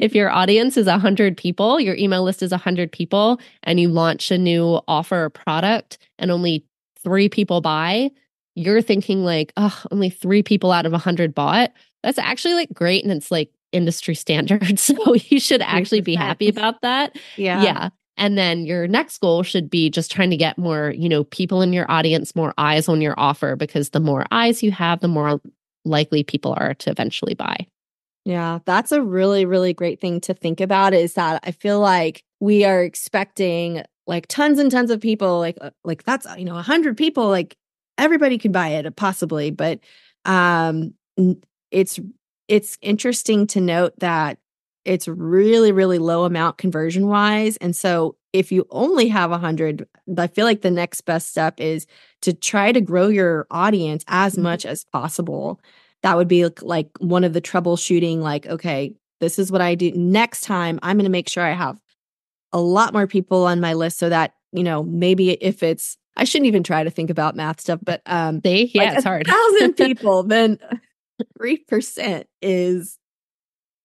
if 0.00 0.14
your 0.14 0.30
audience 0.30 0.76
is 0.76 0.86
100 0.86 1.36
people 1.36 1.78
your 1.78 1.94
email 1.94 2.22
list 2.22 2.42
is 2.42 2.50
100 2.50 2.90
people 2.90 3.38
and 3.62 3.78
you 3.78 3.88
launch 3.88 4.30
a 4.30 4.38
new 4.38 4.80
offer 4.88 5.24
or 5.24 5.30
product 5.30 5.98
and 6.18 6.30
only 6.30 6.64
three 7.04 7.28
people 7.28 7.60
buy 7.60 8.10
you're 8.54 8.82
thinking 8.82 9.24
like, 9.24 9.52
oh, 9.56 9.82
only 9.90 10.10
three 10.10 10.42
people 10.42 10.72
out 10.72 10.86
of 10.86 10.92
a 10.92 10.98
hundred 10.98 11.34
bought. 11.34 11.72
That's 12.02 12.18
actually 12.18 12.54
like 12.54 12.72
great. 12.72 13.04
And 13.04 13.12
it's 13.12 13.30
like 13.30 13.50
industry 13.72 14.14
standard. 14.14 14.78
So 14.78 15.14
you 15.14 15.40
should 15.40 15.62
actually 15.62 16.00
be 16.00 16.14
happy 16.14 16.48
about 16.48 16.80
that. 16.82 17.16
Yeah. 17.36 17.62
Yeah. 17.62 17.88
And 18.16 18.38
then 18.38 18.64
your 18.64 18.86
next 18.86 19.18
goal 19.18 19.42
should 19.42 19.68
be 19.68 19.90
just 19.90 20.10
trying 20.10 20.30
to 20.30 20.36
get 20.36 20.56
more, 20.56 20.92
you 20.96 21.08
know, 21.08 21.24
people 21.24 21.62
in 21.62 21.72
your 21.72 21.90
audience, 21.90 22.36
more 22.36 22.54
eyes 22.58 22.88
on 22.88 23.00
your 23.00 23.14
offer, 23.16 23.56
because 23.56 23.90
the 23.90 23.98
more 23.98 24.24
eyes 24.30 24.62
you 24.62 24.70
have, 24.70 25.00
the 25.00 25.08
more 25.08 25.40
likely 25.84 26.22
people 26.22 26.54
are 26.56 26.74
to 26.74 26.90
eventually 26.90 27.34
buy. 27.34 27.66
Yeah, 28.24 28.60
that's 28.64 28.92
a 28.92 29.02
really, 29.02 29.44
really 29.44 29.74
great 29.74 30.00
thing 30.00 30.20
to 30.22 30.34
think 30.34 30.60
about 30.60 30.94
is 30.94 31.14
that 31.14 31.42
I 31.44 31.50
feel 31.50 31.80
like 31.80 32.22
we 32.40 32.64
are 32.64 32.82
expecting 32.82 33.82
like 34.06 34.26
tons 34.26 34.58
and 34.58 34.70
tons 34.70 34.90
of 34.90 35.00
people, 35.00 35.38
like, 35.38 35.56
uh, 35.60 35.70
like 35.84 36.04
that's, 36.04 36.26
you 36.36 36.44
know, 36.44 36.56
a 36.56 36.62
hundred 36.62 36.96
people, 36.96 37.28
like 37.28 37.56
everybody 37.98 38.38
can 38.38 38.52
buy 38.52 38.68
it 38.68 38.96
possibly 38.96 39.50
but 39.50 39.78
um 40.24 40.94
it's 41.70 42.00
it's 42.48 42.78
interesting 42.82 43.46
to 43.46 43.60
note 43.60 43.92
that 43.98 44.38
it's 44.84 45.08
really 45.08 45.72
really 45.72 45.98
low 45.98 46.24
amount 46.24 46.58
conversion 46.58 47.06
wise 47.06 47.56
and 47.58 47.74
so 47.74 48.16
if 48.32 48.50
you 48.50 48.66
only 48.70 49.08
have 49.08 49.30
a 49.30 49.32
100 49.32 49.86
i 50.18 50.26
feel 50.26 50.44
like 50.44 50.62
the 50.62 50.70
next 50.70 51.02
best 51.02 51.28
step 51.28 51.60
is 51.60 51.86
to 52.20 52.32
try 52.32 52.72
to 52.72 52.80
grow 52.80 53.08
your 53.08 53.46
audience 53.50 54.04
as 54.08 54.34
mm-hmm. 54.34 54.42
much 54.42 54.66
as 54.66 54.84
possible 54.84 55.60
that 56.02 56.16
would 56.16 56.28
be 56.28 56.46
like 56.62 56.88
one 56.98 57.24
of 57.24 57.32
the 57.32 57.40
troubleshooting 57.40 58.18
like 58.18 58.46
okay 58.46 58.92
this 59.20 59.38
is 59.38 59.52
what 59.52 59.60
i 59.60 59.74
do 59.74 59.92
next 59.92 60.42
time 60.42 60.78
i'm 60.82 60.96
going 60.96 61.04
to 61.04 61.10
make 61.10 61.28
sure 61.28 61.44
i 61.44 61.52
have 61.52 61.80
a 62.54 62.60
lot 62.60 62.94
more 62.94 63.06
people 63.06 63.44
on 63.44 63.60
my 63.60 63.74
list 63.74 63.98
so 63.98 64.08
that 64.08 64.34
you 64.52 64.64
know 64.64 64.82
maybe 64.84 65.32
if 65.32 65.62
it's 65.62 65.98
I 66.16 66.24
shouldn't 66.24 66.46
even 66.46 66.62
try 66.62 66.84
to 66.84 66.90
think 66.90 67.10
about 67.10 67.36
math 67.36 67.60
stuff, 67.60 67.80
but 67.82 68.00
um, 68.06 68.40
they 68.40 68.70
yeah, 68.72 68.84
like 68.84 68.94
it's 68.94 69.04
hard. 69.04 69.26
Thousand 69.26 69.74
people, 69.76 70.22
then 70.22 70.58
three 71.36 71.58
percent 71.58 72.28
is 72.40 72.98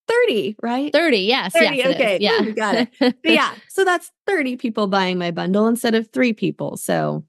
30, 0.08 0.56
right? 0.62 0.92
30, 0.92 1.18
yes. 1.20 1.54
30, 1.54 1.78
yes, 1.78 1.96
okay. 1.96 2.18
Yeah. 2.20 2.42
Ooh, 2.42 2.54
got 2.56 2.76
it. 2.76 2.90
But 3.00 3.16
yeah. 3.24 3.54
So 3.68 3.86
that's 3.86 4.12
30 4.26 4.58
people 4.58 4.88
buying 4.88 5.18
my 5.20 5.32
bundle 5.32 5.68
instead 5.68 5.96
of 5.96 6.10
three 6.12 6.34
people. 6.34 6.78
So 6.78 7.24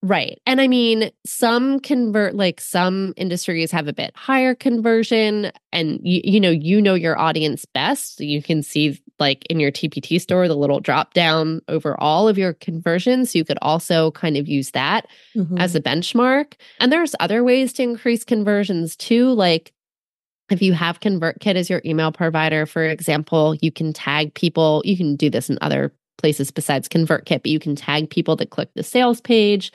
Right. 0.00 0.40
And 0.46 0.60
I 0.60 0.68
mean, 0.68 1.10
some 1.26 1.80
convert 1.80 2.34
like 2.36 2.60
some 2.60 3.14
industries 3.16 3.72
have 3.72 3.88
a 3.88 3.92
bit 3.92 4.12
higher 4.14 4.54
conversion 4.54 5.50
and 5.72 5.98
you 6.04 6.20
you 6.22 6.40
know, 6.40 6.50
you 6.50 6.80
know 6.80 6.94
your 6.94 7.18
audience 7.18 7.64
best. 7.64 8.20
You 8.20 8.40
can 8.40 8.62
see 8.62 9.00
like 9.18 9.44
in 9.46 9.58
your 9.58 9.72
TPT 9.72 10.20
store 10.20 10.46
the 10.46 10.56
little 10.56 10.78
drop 10.78 11.14
down 11.14 11.62
over 11.66 12.00
all 12.00 12.28
of 12.28 12.38
your 12.38 12.52
conversions. 12.54 13.34
You 13.34 13.44
could 13.44 13.58
also 13.60 14.12
kind 14.12 14.36
of 14.36 14.46
use 14.46 14.70
that 14.70 15.08
mm-hmm. 15.34 15.58
as 15.58 15.74
a 15.74 15.80
benchmark. 15.80 16.54
And 16.78 16.92
there's 16.92 17.16
other 17.18 17.42
ways 17.42 17.72
to 17.74 17.82
increase 17.82 18.22
conversions 18.22 18.94
too, 18.94 19.32
like 19.32 19.72
if 20.50 20.62
you 20.62 20.72
have 20.72 21.00
ConvertKit 21.00 21.56
as 21.56 21.68
your 21.68 21.82
email 21.84 22.12
provider, 22.12 22.66
for 22.66 22.84
example, 22.84 23.56
you 23.60 23.70
can 23.70 23.92
tag 23.92 24.32
people. 24.34 24.82
You 24.84 24.96
can 24.96 25.16
do 25.16 25.28
this 25.28 25.50
in 25.50 25.58
other 25.60 25.92
places 26.18 26.50
besides 26.50 26.88
ConvertKit, 26.88 27.42
but 27.42 27.46
you 27.46 27.58
can 27.58 27.74
tag 27.74 28.10
people 28.10 28.36
that 28.36 28.50
click 28.50 28.68
the 28.74 28.82
sales 28.82 29.20
page, 29.20 29.72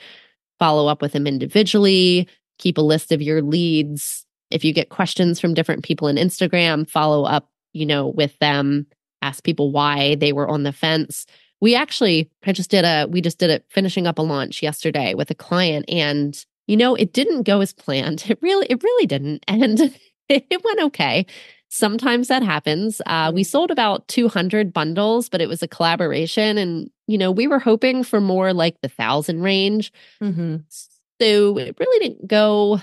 follow 0.58 0.86
up 0.86 1.02
with 1.02 1.12
them 1.12 1.26
individually, 1.26 2.28
keep 2.58 2.78
a 2.78 2.82
list 2.82 3.10
of 3.10 3.20
your 3.20 3.42
leads. 3.42 4.24
If 4.50 4.64
you 4.64 4.72
get 4.72 4.90
questions 4.90 5.40
from 5.40 5.54
different 5.54 5.82
people 5.82 6.06
in 6.06 6.16
Instagram, 6.16 6.88
follow 6.88 7.24
up, 7.24 7.50
you 7.72 7.86
know, 7.86 8.08
with 8.08 8.38
them, 8.38 8.86
ask 9.22 9.42
people 9.42 9.72
why 9.72 10.14
they 10.16 10.32
were 10.32 10.48
on 10.48 10.62
the 10.62 10.72
fence. 10.72 11.26
we 11.60 11.74
actually, 11.74 12.30
I 12.44 12.52
just 12.52 12.70
did 12.70 12.84
a, 12.84 13.06
we 13.08 13.20
just 13.20 13.38
did 13.38 13.50
it 13.50 13.64
finishing 13.70 14.06
up 14.06 14.18
a 14.18 14.22
launch 14.22 14.62
yesterday 14.62 15.14
with 15.14 15.30
a 15.30 15.34
client 15.34 15.86
and, 15.88 16.44
you 16.66 16.76
know, 16.76 16.94
it 16.94 17.12
didn't 17.12 17.42
go 17.42 17.60
as 17.60 17.72
planned. 17.72 18.24
It 18.28 18.38
really, 18.42 18.66
it 18.68 18.82
really 18.82 19.06
didn't. 19.06 19.44
And 19.48 19.80
it 20.28 20.64
went 20.64 20.80
okay. 20.80 21.26
Sometimes 21.74 22.28
that 22.28 22.44
happens. 22.44 23.02
Uh, 23.04 23.32
we 23.34 23.42
sold 23.42 23.72
about 23.72 24.06
200 24.06 24.72
bundles, 24.72 25.28
but 25.28 25.40
it 25.40 25.48
was 25.48 25.60
a 25.60 25.66
collaboration. 25.66 26.56
And, 26.56 26.88
you 27.08 27.18
know, 27.18 27.32
we 27.32 27.48
were 27.48 27.58
hoping 27.58 28.04
for 28.04 28.20
more 28.20 28.52
like 28.52 28.80
the 28.80 28.88
thousand 28.88 29.42
range. 29.42 29.92
Mm-hmm. 30.22 30.58
So 30.68 31.58
it 31.58 31.76
really 31.80 32.08
didn't 32.08 32.28
go 32.28 32.80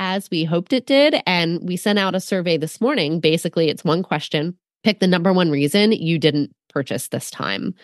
as 0.00 0.28
we 0.28 0.42
hoped 0.42 0.72
it 0.72 0.86
did. 0.86 1.22
And 1.24 1.60
we 1.62 1.76
sent 1.76 2.00
out 2.00 2.16
a 2.16 2.20
survey 2.20 2.56
this 2.56 2.80
morning. 2.80 3.20
Basically, 3.20 3.68
it's 3.68 3.84
one 3.84 4.02
question 4.02 4.56
pick 4.82 4.98
the 4.98 5.06
number 5.06 5.32
one 5.32 5.48
reason 5.48 5.92
you 5.92 6.18
didn't 6.18 6.50
purchase 6.68 7.06
this 7.06 7.30
time. 7.30 7.76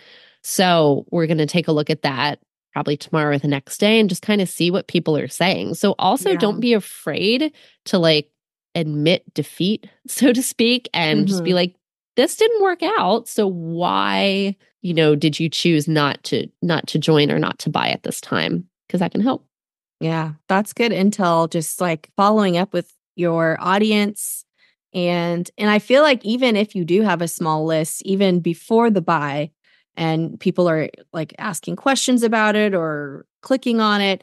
So 0.43 1.07
we're 1.13 1.29
going 1.29 1.39
to 1.39 1.47
take 1.47 1.69
a 1.69 1.73
look 1.73 1.89
at 1.89 2.03
that 2.03 2.41
probably 2.73 2.97
tomorrow 2.97 3.37
or 3.37 3.39
the 3.39 3.47
next 3.47 3.79
day 3.79 4.01
and 4.01 4.09
just 4.09 4.23
kind 4.23 4.41
of 4.41 4.49
see 4.49 4.73
what 4.73 4.89
people 4.89 5.17
are 5.17 5.29
saying. 5.29 5.75
So 5.75 5.95
also 6.01 6.31
yeah. 6.31 6.39
don't 6.39 6.59
be 6.59 6.73
afraid 6.73 7.53
to 7.85 7.99
like 8.01 8.33
admit 8.79 9.23
defeat, 9.35 9.89
so 10.09 10.33
to 10.33 10.43
speak, 10.43 10.89
and 10.95 11.21
mm-hmm. 11.21 11.27
just 11.27 11.45
be 11.45 11.51
mm-hmm. 11.51 11.57
like, 11.57 11.75
this 12.17 12.37
didn't 12.37 12.63
work 12.63 12.83
out. 12.83 13.29
So 13.29 13.47
why, 13.47 14.57
you 14.83 14.93
know, 14.93 15.15
did 15.15 15.39
you 15.39 15.49
choose 15.49 15.87
not 15.87 16.23
to 16.25 16.49
not 16.63 16.87
to 16.89 16.99
join 16.99 17.31
or 17.31 17.39
not 17.39 17.59
to 17.61 17.71
buy 17.71 17.91
at 17.91 18.03
this 18.03 18.21
time? 18.21 18.69
Because 18.87 19.01
that 19.01 19.13
can 19.13 19.21
help. 19.21 19.47
Yeah, 20.01 20.33
that's 20.49 20.73
good 20.73 20.93
intel. 20.93 21.51
Just 21.51 21.81
like 21.81 22.11
following 22.17 22.57
up 22.57 22.73
with 22.73 22.93
your 23.15 23.57
audience. 23.61 24.45
And 24.95 25.49
and 25.59 25.71
I 25.71 25.79
feel 25.79 26.03
like 26.03 26.25
even 26.25 26.57
if 26.57 26.75
you 26.75 26.85
do 26.85 27.03
have 27.03 27.23
a 27.23 27.29
small 27.29 27.65
list, 27.65 28.03
even 28.03 28.41
before 28.41 28.91
the 28.91 29.03
buy, 29.03 29.51
and 29.97 30.39
people 30.41 30.69
are 30.69 30.89
like 31.13 31.35
asking 31.39 31.77
questions 31.77 32.23
about 32.23 32.57
it 32.57 32.75
or 32.75 33.27
clicking 33.43 33.81
on 33.81 34.01
it, 34.01 34.23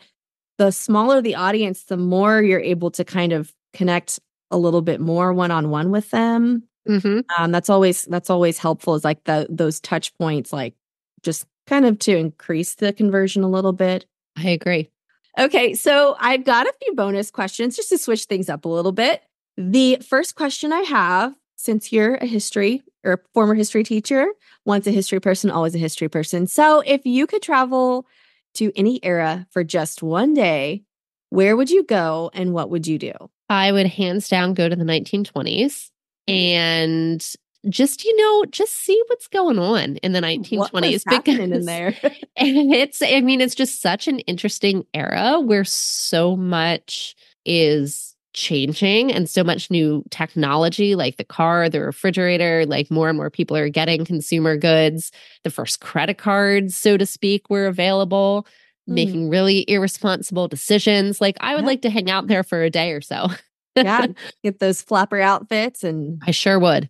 the 0.58 0.72
smaller 0.72 1.22
the 1.22 1.36
audience, 1.36 1.84
the 1.84 1.98
more 1.98 2.42
you're 2.42 2.60
able 2.60 2.90
to 2.92 3.04
kind 3.04 3.34
of 3.34 3.54
connect 3.74 4.20
a 4.56 4.58
little 4.58 4.82
bit 4.82 5.00
more 5.00 5.34
one 5.34 5.52
on 5.52 5.70
one 5.70 5.92
with 5.92 6.10
them. 6.10 6.64
Mm-hmm. 6.88 7.20
Um, 7.38 7.52
that's 7.52 7.70
always 7.70 8.04
that's 8.06 8.30
always 8.30 8.58
helpful. 8.58 8.96
Is 8.96 9.04
like 9.04 9.24
the 9.26 9.46
those 9.50 9.80
touch 9.80 10.18
points, 10.18 10.54
like 10.54 10.74
just 11.22 11.46
kind 11.68 11.86
of 11.86 12.00
to 12.00 12.16
increase 12.16 12.76
the 12.76 12.94
conversion 12.94 13.44
a 13.44 13.50
little 13.50 13.74
bit. 13.74 14.06
I 14.38 14.50
agree. 14.50 14.90
Okay, 15.38 15.74
so 15.74 16.16
I've 16.20 16.46
got 16.46 16.68
a 16.68 16.74
few 16.82 16.96
bonus 16.96 17.30
questions 17.30 17.76
just 17.76 17.90
to 17.90 17.98
switch 17.98 18.26
things 18.26 18.50
up 18.50 18.64
a 18.64 18.70
little 18.70 18.94
bit. 18.94 19.22
The 19.58 19.98
first 19.98 20.36
question 20.36 20.72
I 20.72 20.82
have, 20.82 21.36
since 21.58 21.92
you're 21.92 22.16
a 22.16 22.26
history 22.26 22.84
or 23.04 23.14
a 23.14 23.20
former 23.34 23.56
history 23.56 23.84
teacher, 23.84 24.28
once 24.64 24.88
a 24.88 24.92
history 24.92 25.20
person, 25.20 25.52
always 25.52 25.76
a 25.76 25.80
history 25.80 26.08
person. 26.08 26.48
So 26.48 26.82
if 26.86 27.06
you 27.06 27.28
could 27.28 27.42
travel 27.42 28.08
to 28.54 28.72
any 28.78 29.04
era 29.04 29.46
for 29.52 29.66
just 29.66 30.02
one 30.02 30.34
day, 30.34 30.85
where 31.30 31.56
would 31.56 31.70
you 31.70 31.84
go 31.84 32.32
and 32.34 32.54
what 32.54 32.70
would 32.70 32.88
you 32.88 32.98
do? 32.98 33.14
I 33.50 33.72
would 33.72 33.88
hands 33.88 34.28
down 34.28 34.54
go 34.54 34.70
to 34.70 34.76
the 34.76 34.86
1920s 34.86 35.90
and 36.28 37.26
just 37.70 38.04
you 38.06 38.16
know 38.16 38.46
just 38.52 38.74
see 38.74 39.02
what's 39.08 39.28
going 39.28 39.58
on 39.58 39.96
in 39.98 40.12
the 40.12 40.22
1920s 40.22 41.04
because 41.10 41.40
in 41.40 41.66
there? 41.66 41.96
and 42.36 42.74
it's 42.74 43.02
i 43.02 43.22
mean 43.22 43.42
it's 43.42 43.56
just 43.56 43.82
such 43.82 44.08
an 44.08 44.20
interesting 44.20 44.86
era 44.94 45.40
where 45.40 45.64
so 45.64 46.36
much 46.36 47.16
is 47.44 48.16
changing 48.36 49.12
and 49.14 49.30
so 49.30 49.44
much 49.44 49.72
new 49.72 50.04
technology 50.12 50.94
like 50.94 51.16
the 51.16 51.24
car 51.24 51.70
the 51.70 51.80
refrigerator 51.80 52.66
like 52.66 52.92
more 52.92 53.08
and 53.08 53.18
more 53.18 53.30
people 53.30 53.56
are 53.56 53.70
getting 53.70 54.04
consumer 54.04 54.58
goods. 54.58 55.12
The 55.44 55.50
first 55.50 55.80
credit 55.80 56.18
cards 56.18 56.76
so 56.76 56.98
to 56.98 57.06
speak 57.06 57.50
were 57.50 57.66
available 57.66 58.46
mm. 58.90 58.94
making 58.94 59.30
really 59.30 59.66
irresponsible 59.70 60.48
decisions 60.48 61.22
like 61.22 61.38
i 61.40 61.56
would 61.56 61.62
yeah. 61.62 61.68
like 61.68 61.82
to 61.82 61.90
hang 61.90 62.10
out 62.10 62.28
there 62.28 62.44
for 62.44 62.64
a 62.64 62.70
day 62.70 62.92
or 62.92 63.02
so 63.02 63.28
yeah, 63.76 64.08
get 64.44 64.60
those 64.60 64.82
flapper 64.82 65.20
outfits 65.20 65.84
and 65.84 66.22
I 66.26 66.32
sure 66.32 66.60
would. 66.60 66.90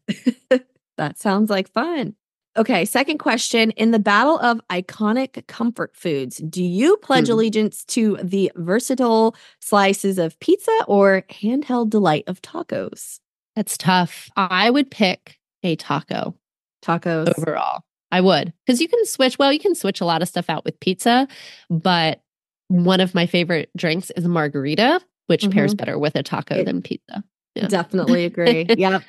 that 0.98 1.18
sounds 1.18 1.50
like 1.50 1.72
fun. 1.72 2.16
Okay, 2.58 2.86
second 2.86 3.18
question. 3.18 3.72
In 3.72 3.92
the 3.92 4.00
battle 4.00 4.40
of 4.40 4.62
iconic 4.70 5.46
comfort 5.48 5.96
foods, 5.96 6.38
do 6.38 6.64
you 6.64 6.96
pledge 6.98 7.28
mm. 7.28 7.32
allegiance 7.32 7.84
to 7.86 8.18
the 8.24 8.52
versatile 8.56 9.36
slices 9.60 10.18
of 10.18 10.40
pizza 10.40 10.72
or 10.88 11.24
handheld 11.30 11.90
delight 11.90 12.24
of 12.28 12.42
tacos? 12.42 13.20
That's 13.58 13.78
tough. 13.78 14.30
I 14.38 14.70
would 14.70 14.90
pick 14.90 15.38
a 15.64 15.76
taco. 15.76 16.36
Tacos. 16.82 17.34
Overall, 17.38 17.84
I 18.16 18.22
would. 18.22 18.54
Because 18.66 18.80
you 18.80 18.88
can 18.88 19.06
switch, 19.06 19.38
well, 19.38 19.52
you 19.52 19.60
can 19.60 19.76
switch 19.76 20.00
a 20.00 20.06
lot 20.06 20.22
of 20.22 20.28
stuff 20.28 20.50
out 20.50 20.64
with 20.64 20.80
pizza, 20.80 21.28
but 21.70 22.22
one 22.68 23.02
of 23.02 23.14
my 23.14 23.26
favorite 23.26 23.70
drinks 23.76 24.10
is 24.16 24.26
a 24.26 24.30
margarita 24.30 25.02
which 25.28 25.42
mm-hmm. 25.42 25.52
pairs 25.52 25.74
better 25.74 25.98
with 25.98 26.16
a 26.16 26.24
taco 26.24 26.56
it, 26.56 26.66
than 26.66 26.82
pizza. 26.82 27.24
Yeah. 27.56 27.68
Definitely 27.68 28.26
agree. 28.26 28.66
yep. 28.78 29.04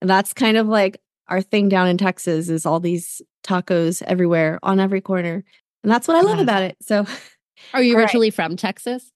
That's 0.00 0.32
kind 0.32 0.56
of 0.56 0.68
like 0.68 1.00
our 1.28 1.42
thing 1.42 1.68
down 1.68 1.88
in 1.88 1.98
Texas 1.98 2.48
is 2.48 2.66
all 2.66 2.80
these 2.80 3.20
tacos 3.44 4.02
everywhere 4.02 4.58
on 4.62 4.78
every 4.78 5.00
corner. 5.00 5.42
And 5.82 5.92
that's 5.92 6.06
what 6.06 6.16
I 6.16 6.20
love 6.20 6.38
about 6.38 6.62
it. 6.62 6.76
So 6.82 7.06
Are 7.74 7.82
you 7.82 7.96
originally 7.96 8.28
right. 8.28 8.34
from 8.34 8.56
Texas? 8.56 9.10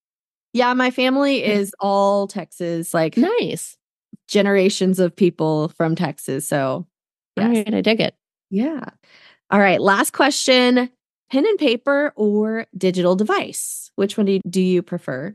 Yeah, 0.52 0.74
my 0.74 0.90
family 0.90 1.44
is 1.44 1.74
all 1.78 2.26
Texas, 2.26 2.92
like 2.92 3.16
nice. 3.16 3.76
Generations 4.26 4.98
of 4.98 5.14
people 5.14 5.68
from 5.76 5.94
Texas. 5.94 6.48
So 6.48 6.86
yes. 7.36 7.64
right, 7.66 7.74
I 7.74 7.80
dig 7.80 8.00
it. 8.00 8.14
Yeah. 8.50 8.86
All 9.50 9.58
right, 9.58 9.80
last 9.80 10.12
question. 10.12 10.90
Pen 11.30 11.46
and 11.46 11.58
paper 11.58 12.12
or 12.16 12.66
digital 12.76 13.16
device? 13.16 13.90
Which 13.96 14.16
one 14.16 14.26
do 14.26 14.32
you, 14.32 14.40
do 14.48 14.60
you 14.60 14.82
prefer? 14.82 15.34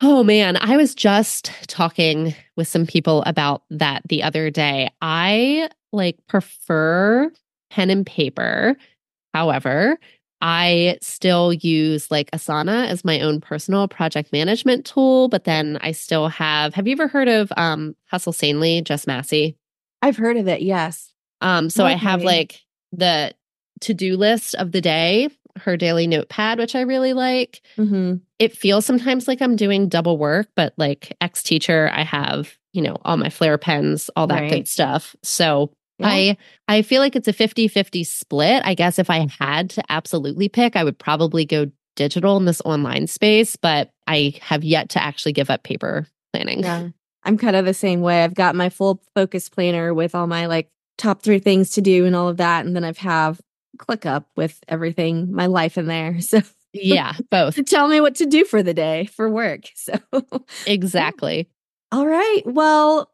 Oh 0.00 0.24
man, 0.24 0.56
I 0.56 0.76
was 0.76 0.94
just 0.94 1.52
talking 1.68 2.34
with 2.56 2.66
some 2.66 2.86
people 2.86 3.22
about 3.24 3.62
that 3.70 4.02
the 4.08 4.22
other 4.22 4.50
day. 4.50 4.90
I 5.00 5.70
like 5.92 6.16
prefer 6.26 7.30
pen 7.70 7.90
and 7.90 8.04
paper. 8.04 8.76
However, 9.32 9.98
I 10.40 10.98
still 11.00 11.52
use 11.52 12.10
like 12.10 12.30
Asana 12.32 12.88
as 12.88 13.04
my 13.04 13.20
own 13.20 13.40
personal 13.40 13.86
project 13.86 14.32
management 14.32 14.86
tool, 14.86 15.28
but 15.28 15.44
then 15.44 15.78
I 15.82 15.92
still 15.92 16.28
have 16.28 16.74
Have 16.74 16.88
you 16.88 16.92
ever 16.92 17.06
heard 17.06 17.28
of 17.28 17.52
um 17.56 17.94
Hustle 18.06 18.32
Sanely, 18.32 18.82
Jess 18.82 19.06
Massey? 19.06 19.56
I've 20.00 20.16
heard 20.16 20.36
of 20.36 20.48
it, 20.48 20.62
yes. 20.62 21.12
Um 21.40 21.70
so 21.70 21.84
okay. 21.84 21.94
I 21.94 21.96
have 21.96 22.22
like 22.24 22.60
the 22.90 23.32
to-do 23.82 24.16
list 24.16 24.54
of 24.56 24.72
the 24.72 24.80
day 24.80 25.28
her 25.56 25.76
daily 25.76 26.06
notepad, 26.06 26.58
which 26.58 26.74
I 26.74 26.80
really 26.82 27.12
like. 27.12 27.60
Mm-hmm. 27.76 28.16
It 28.38 28.56
feels 28.56 28.86
sometimes 28.86 29.28
like 29.28 29.42
I'm 29.42 29.56
doing 29.56 29.88
double 29.88 30.18
work, 30.18 30.48
but 30.56 30.74
like 30.76 31.16
ex 31.20 31.42
teacher, 31.42 31.90
I 31.92 32.02
have, 32.02 32.56
you 32.72 32.82
know, 32.82 32.96
all 33.04 33.16
my 33.16 33.30
Flair 33.30 33.58
pens, 33.58 34.10
all 34.16 34.26
that 34.28 34.42
right. 34.42 34.50
good 34.50 34.68
stuff. 34.68 35.14
So 35.22 35.72
yeah. 35.98 36.08
I 36.08 36.36
I 36.68 36.82
feel 36.82 37.00
like 37.00 37.16
it's 37.16 37.28
a 37.28 37.32
50-50 37.32 38.06
split. 38.06 38.62
I 38.64 38.74
guess 38.74 38.98
if 38.98 39.10
I 39.10 39.26
had 39.38 39.70
to 39.70 39.82
absolutely 39.88 40.48
pick, 40.48 40.76
I 40.76 40.84
would 40.84 40.98
probably 40.98 41.44
go 41.44 41.66
digital 41.94 42.36
in 42.38 42.46
this 42.46 42.62
online 42.64 43.06
space, 43.06 43.56
but 43.56 43.90
I 44.06 44.34
have 44.40 44.64
yet 44.64 44.88
to 44.90 45.02
actually 45.02 45.32
give 45.32 45.50
up 45.50 45.62
paper 45.62 46.06
planning. 46.32 46.60
Yeah. 46.60 46.88
I'm 47.24 47.38
kind 47.38 47.54
of 47.54 47.64
the 47.64 47.74
same 47.74 48.00
way. 48.00 48.24
I've 48.24 48.34
got 48.34 48.56
my 48.56 48.68
full 48.68 49.00
focus 49.14 49.48
planner 49.48 49.94
with 49.94 50.14
all 50.14 50.26
my 50.26 50.46
like 50.46 50.70
top 50.98 51.22
three 51.22 51.38
things 51.38 51.70
to 51.72 51.80
do 51.80 52.04
and 52.04 52.16
all 52.16 52.28
of 52.28 52.38
that. 52.38 52.64
And 52.64 52.74
then 52.74 52.82
I've 52.82 52.98
have 52.98 53.40
ClickUp 53.78 54.24
with 54.36 54.62
everything, 54.68 55.32
my 55.32 55.46
life 55.46 55.78
in 55.78 55.86
there. 55.86 56.18
So 56.20 56.40
yeah, 56.74 57.12
both. 57.30 57.56
to 57.56 57.62
tell 57.64 57.86
me 57.86 58.00
what 58.00 58.14
to 58.16 58.26
do 58.26 58.46
for 58.46 58.62
the 58.62 58.72
day 58.72 59.04
for 59.06 59.28
work. 59.28 59.68
So 59.74 59.94
exactly. 60.66 61.48
All 61.90 62.06
right. 62.06 62.40
Well, 62.46 63.10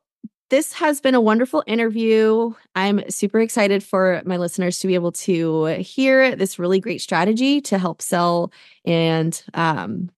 this 0.51 0.73
has 0.75 1.01
been 1.01 1.15
a 1.15 1.21
wonderful 1.21 1.63
interview. 1.67 2.55
I'm 2.75 3.09
super 3.11 3.41
excited 3.41 3.83
for 3.83 4.23
my 4.25 4.37
listeners 4.37 4.79
to 4.79 4.87
be 4.87 4.95
able 4.95 5.13
to 5.13 5.67
hear 5.83 6.35
this 6.37 6.59
really 6.59 6.81
great 6.81 7.01
strategy 7.01 7.61
to 7.63 7.79
help 7.79 8.01
sell 8.01 8.53
and 8.85 9.43
um, 9.55 10.11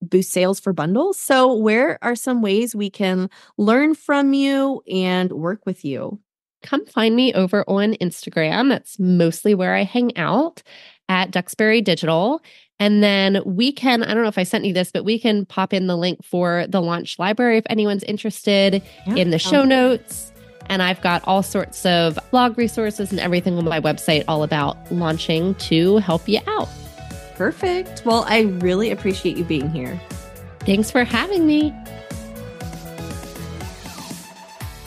boost 0.00 0.30
sales 0.32 0.60
for 0.60 0.72
bundles. 0.72 1.18
So, 1.18 1.54
where 1.54 1.98
are 2.02 2.14
some 2.14 2.40
ways 2.42 2.74
we 2.74 2.88
can 2.90 3.28
learn 3.58 3.94
from 3.94 4.32
you 4.32 4.82
and 4.90 5.32
work 5.32 5.66
with 5.66 5.84
you? 5.84 6.20
Come 6.66 6.84
find 6.86 7.16
me 7.16 7.32
over 7.32 7.64
on 7.68 7.94
Instagram. 7.94 8.68
That's 8.68 8.98
mostly 8.98 9.54
where 9.54 9.74
I 9.74 9.84
hang 9.84 10.16
out 10.16 10.62
at 11.08 11.30
Duxbury 11.30 11.80
Digital. 11.80 12.42
And 12.78 13.02
then 13.02 13.40
we 13.46 13.72
can, 13.72 14.02
I 14.02 14.12
don't 14.12 14.22
know 14.22 14.28
if 14.28 14.38
I 14.38 14.42
sent 14.42 14.66
you 14.66 14.74
this, 14.74 14.90
but 14.92 15.04
we 15.04 15.18
can 15.18 15.46
pop 15.46 15.72
in 15.72 15.86
the 15.86 15.96
link 15.96 16.22
for 16.22 16.66
the 16.68 16.82
launch 16.82 17.18
library 17.18 17.56
if 17.56 17.64
anyone's 17.70 18.02
interested 18.02 18.82
yeah, 19.06 19.14
in 19.14 19.30
the 19.30 19.38
show 19.38 19.64
notes. 19.64 20.32
And 20.66 20.82
I've 20.82 21.00
got 21.00 21.22
all 21.26 21.42
sorts 21.42 21.86
of 21.86 22.18
blog 22.30 22.58
resources 22.58 23.10
and 23.12 23.20
everything 23.20 23.56
on 23.56 23.64
my 23.64 23.80
website 23.80 24.24
all 24.28 24.42
about 24.42 24.76
launching 24.92 25.54
to 25.54 25.98
help 25.98 26.28
you 26.28 26.40
out. 26.48 26.68
Perfect. 27.36 28.02
Well, 28.04 28.24
I 28.28 28.40
really 28.40 28.90
appreciate 28.90 29.36
you 29.36 29.44
being 29.44 29.70
here. 29.70 30.00
Thanks 30.60 30.90
for 30.90 31.04
having 31.04 31.46
me. 31.46 31.72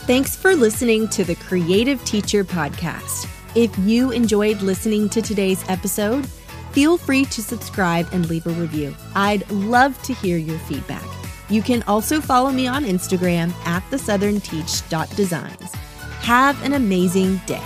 Thanks 0.10 0.36
for 0.36 0.56
listening 0.56 1.08
to 1.10 1.24
the 1.24 1.36
Creative 1.36 2.04
Teacher 2.04 2.44
Podcast. 2.44 3.30
If 3.54 3.78
you 3.78 4.10
enjoyed 4.10 4.60
listening 4.64 5.08
to 5.10 5.22
today's 5.22 5.64
episode, 5.70 6.26
feel 6.72 6.98
free 6.98 7.26
to 7.26 7.44
subscribe 7.44 8.10
and 8.12 8.28
leave 8.28 8.48
a 8.48 8.50
review. 8.50 8.96
I'd 9.14 9.48
love 9.52 10.02
to 10.02 10.16
hear 10.16 10.38
your 10.38 10.58
feedback. 10.62 11.06
You 11.48 11.62
can 11.62 11.84
also 11.84 12.22
follow 12.22 12.50
me 12.50 12.66
on 12.66 12.86
Instagram 12.86 13.54
at 13.68 13.88
the 13.92 14.00
Southern 14.00 14.40
Designs. 14.40 15.76
Have 16.22 16.60
an 16.64 16.74
amazing 16.74 17.40
day. 17.46 17.62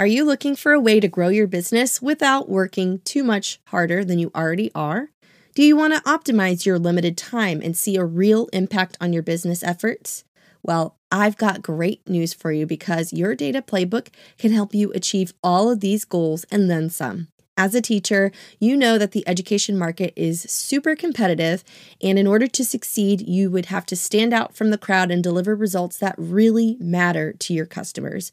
Are 0.00 0.06
you 0.06 0.24
looking 0.24 0.56
for 0.56 0.72
a 0.72 0.80
way 0.80 1.00
to 1.00 1.08
grow 1.08 1.28
your 1.28 1.48
business 1.48 2.00
without 2.00 2.48
working 2.48 3.00
too 3.00 3.22
much 3.22 3.60
harder 3.66 4.06
than 4.06 4.18
you 4.18 4.30
already 4.34 4.70
are? 4.74 5.10
Do 5.58 5.64
you 5.64 5.74
want 5.74 5.92
to 5.92 6.00
optimize 6.02 6.64
your 6.64 6.78
limited 6.78 7.16
time 7.16 7.60
and 7.60 7.76
see 7.76 7.96
a 7.96 8.04
real 8.04 8.46
impact 8.52 8.96
on 9.00 9.12
your 9.12 9.24
business 9.24 9.64
efforts? 9.64 10.22
Well, 10.62 10.96
I've 11.10 11.36
got 11.36 11.62
great 11.62 12.08
news 12.08 12.32
for 12.32 12.52
you 12.52 12.64
because 12.64 13.12
your 13.12 13.34
data 13.34 13.60
playbook 13.60 14.06
can 14.38 14.52
help 14.52 14.72
you 14.72 14.92
achieve 14.92 15.34
all 15.42 15.68
of 15.68 15.80
these 15.80 16.04
goals 16.04 16.44
and 16.52 16.70
then 16.70 16.90
some. 16.90 17.26
As 17.56 17.74
a 17.74 17.80
teacher, 17.80 18.30
you 18.60 18.76
know 18.76 18.98
that 18.98 19.10
the 19.10 19.26
education 19.26 19.76
market 19.76 20.12
is 20.14 20.42
super 20.42 20.94
competitive, 20.94 21.64
and 22.00 22.20
in 22.20 22.28
order 22.28 22.46
to 22.46 22.64
succeed, 22.64 23.26
you 23.26 23.50
would 23.50 23.66
have 23.66 23.84
to 23.86 23.96
stand 23.96 24.32
out 24.32 24.54
from 24.54 24.70
the 24.70 24.78
crowd 24.78 25.10
and 25.10 25.24
deliver 25.24 25.56
results 25.56 25.98
that 25.98 26.14
really 26.16 26.76
matter 26.78 27.32
to 27.32 27.52
your 27.52 27.66
customers. 27.66 28.30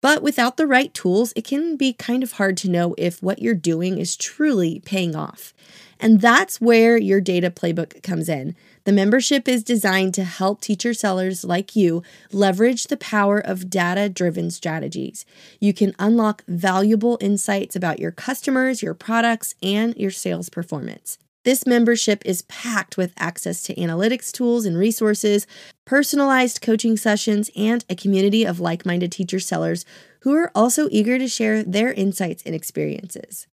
But 0.00 0.22
without 0.22 0.56
the 0.56 0.66
right 0.66 0.94
tools, 0.94 1.32
it 1.34 1.44
can 1.44 1.76
be 1.76 1.92
kind 1.92 2.22
of 2.22 2.32
hard 2.32 2.56
to 2.58 2.70
know 2.70 2.94
if 2.96 3.22
what 3.22 3.40
you're 3.40 3.54
doing 3.54 3.98
is 3.98 4.16
truly 4.16 4.80
paying 4.84 5.16
off. 5.16 5.52
And 6.00 6.20
that's 6.20 6.60
where 6.60 6.96
your 6.96 7.20
data 7.20 7.50
playbook 7.50 8.02
comes 8.02 8.28
in. 8.28 8.54
The 8.84 8.92
membership 8.92 9.48
is 9.48 9.64
designed 9.64 10.14
to 10.14 10.24
help 10.24 10.60
teacher 10.60 10.94
sellers 10.94 11.44
like 11.44 11.74
you 11.74 12.02
leverage 12.32 12.86
the 12.86 12.96
power 12.96 13.38
of 13.38 13.68
data 13.68 14.08
driven 14.08 14.50
strategies. 14.50 15.26
You 15.60 15.74
can 15.74 15.94
unlock 15.98 16.44
valuable 16.46 17.18
insights 17.20 17.74
about 17.74 17.98
your 17.98 18.12
customers, 18.12 18.82
your 18.82 18.94
products, 18.94 19.54
and 19.62 19.96
your 19.96 20.12
sales 20.12 20.48
performance. 20.48 21.18
This 21.44 21.66
membership 21.66 22.22
is 22.24 22.42
packed 22.42 22.96
with 22.96 23.12
access 23.16 23.62
to 23.62 23.74
analytics 23.76 24.32
tools 24.32 24.66
and 24.66 24.76
resources, 24.76 25.46
personalized 25.84 26.60
coaching 26.60 26.96
sessions, 26.96 27.50
and 27.56 27.84
a 27.88 27.94
community 27.94 28.44
of 28.44 28.60
like 28.60 28.84
minded 28.84 29.12
teacher 29.12 29.40
sellers 29.40 29.84
who 30.22 30.34
are 30.34 30.50
also 30.54 30.88
eager 30.90 31.18
to 31.18 31.28
share 31.28 31.62
their 31.62 31.92
insights 31.92 32.42
and 32.44 32.54
experiences. 32.54 33.46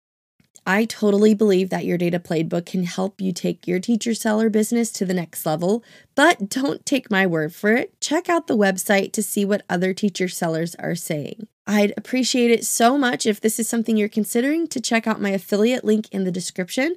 I 0.67 0.85
totally 0.85 1.35
believe 1.35 1.69
that 1.69 1.85
your 1.85 1.97
data 1.97 2.19
playbook 2.19 2.65
can 2.65 2.85
help 2.85 3.21
you 3.21 3.31
take 3.31 3.67
your 3.67 3.79
teacher 3.79 4.15
seller 4.15 4.49
business 4.49 4.91
to 4.93 5.05
the 5.05 5.13
next 5.13 5.45
level, 5.45 5.83
but 6.15 6.49
don't 6.49 6.83
take 6.87 7.11
my 7.11 7.27
word 7.27 7.53
for 7.53 7.73
it. 7.73 8.01
Check 8.01 8.29
out 8.29 8.47
the 8.47 8.57
website 8.57 9.13
to 9.13 9.21
see 9.21 9.45
what 9.45 9.63
other 9.69 9.93
teacher 9.93 10.27
sellers 10.27 10.73
are 10.75 10.95
saying. 10.95 11.47
I'd 11.67 11.93
appreciate 11.95 12.49
it 12.49 12.65
so 12.65 12.97
much 12.97 13.27
if 13.27 13.39
this 13.41 13.59
is 13.59 13.69
something 13.69 13.95
you're 13.95 14.09
considering 14.09 14.65
to 14.67 14.81
check 14.81 15.05
out 15.05 15.21
my 15.21 15.29
affiliate 15.29 15.85
link 15.85 16.07
in 16.11 16.23
the 16.23 16.31
description. 16.31 16.95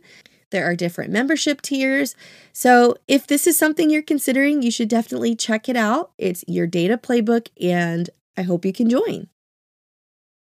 There 0.51 0.65
are 0.65 0.75
different 0.75 1.13
membership 1.13 1.61
tiers. 1.61 2.15
So, 2.53 2.97
if 3.07 3.27
this 3.27 3.47
is 3.47 3.59
something 3.59 3.91
you're 3.91 4.03
considering, 4.03 4.63
you 4.63 4.71
should 4.71 4.89
definitely 4.89 5.37
check 5.37 5.69
it 5.69 5.77
out. 5.77 6.13
It's 6.19 6.45
your 6.49 6.67
data 6.67 6.97
playbook, 6.97 7.49
and 7.61 8.09
I 8.37 8.43
hope 8.43 8.65
you 8.65 8.73
can 8.73 8.89
join. 8.89 9.29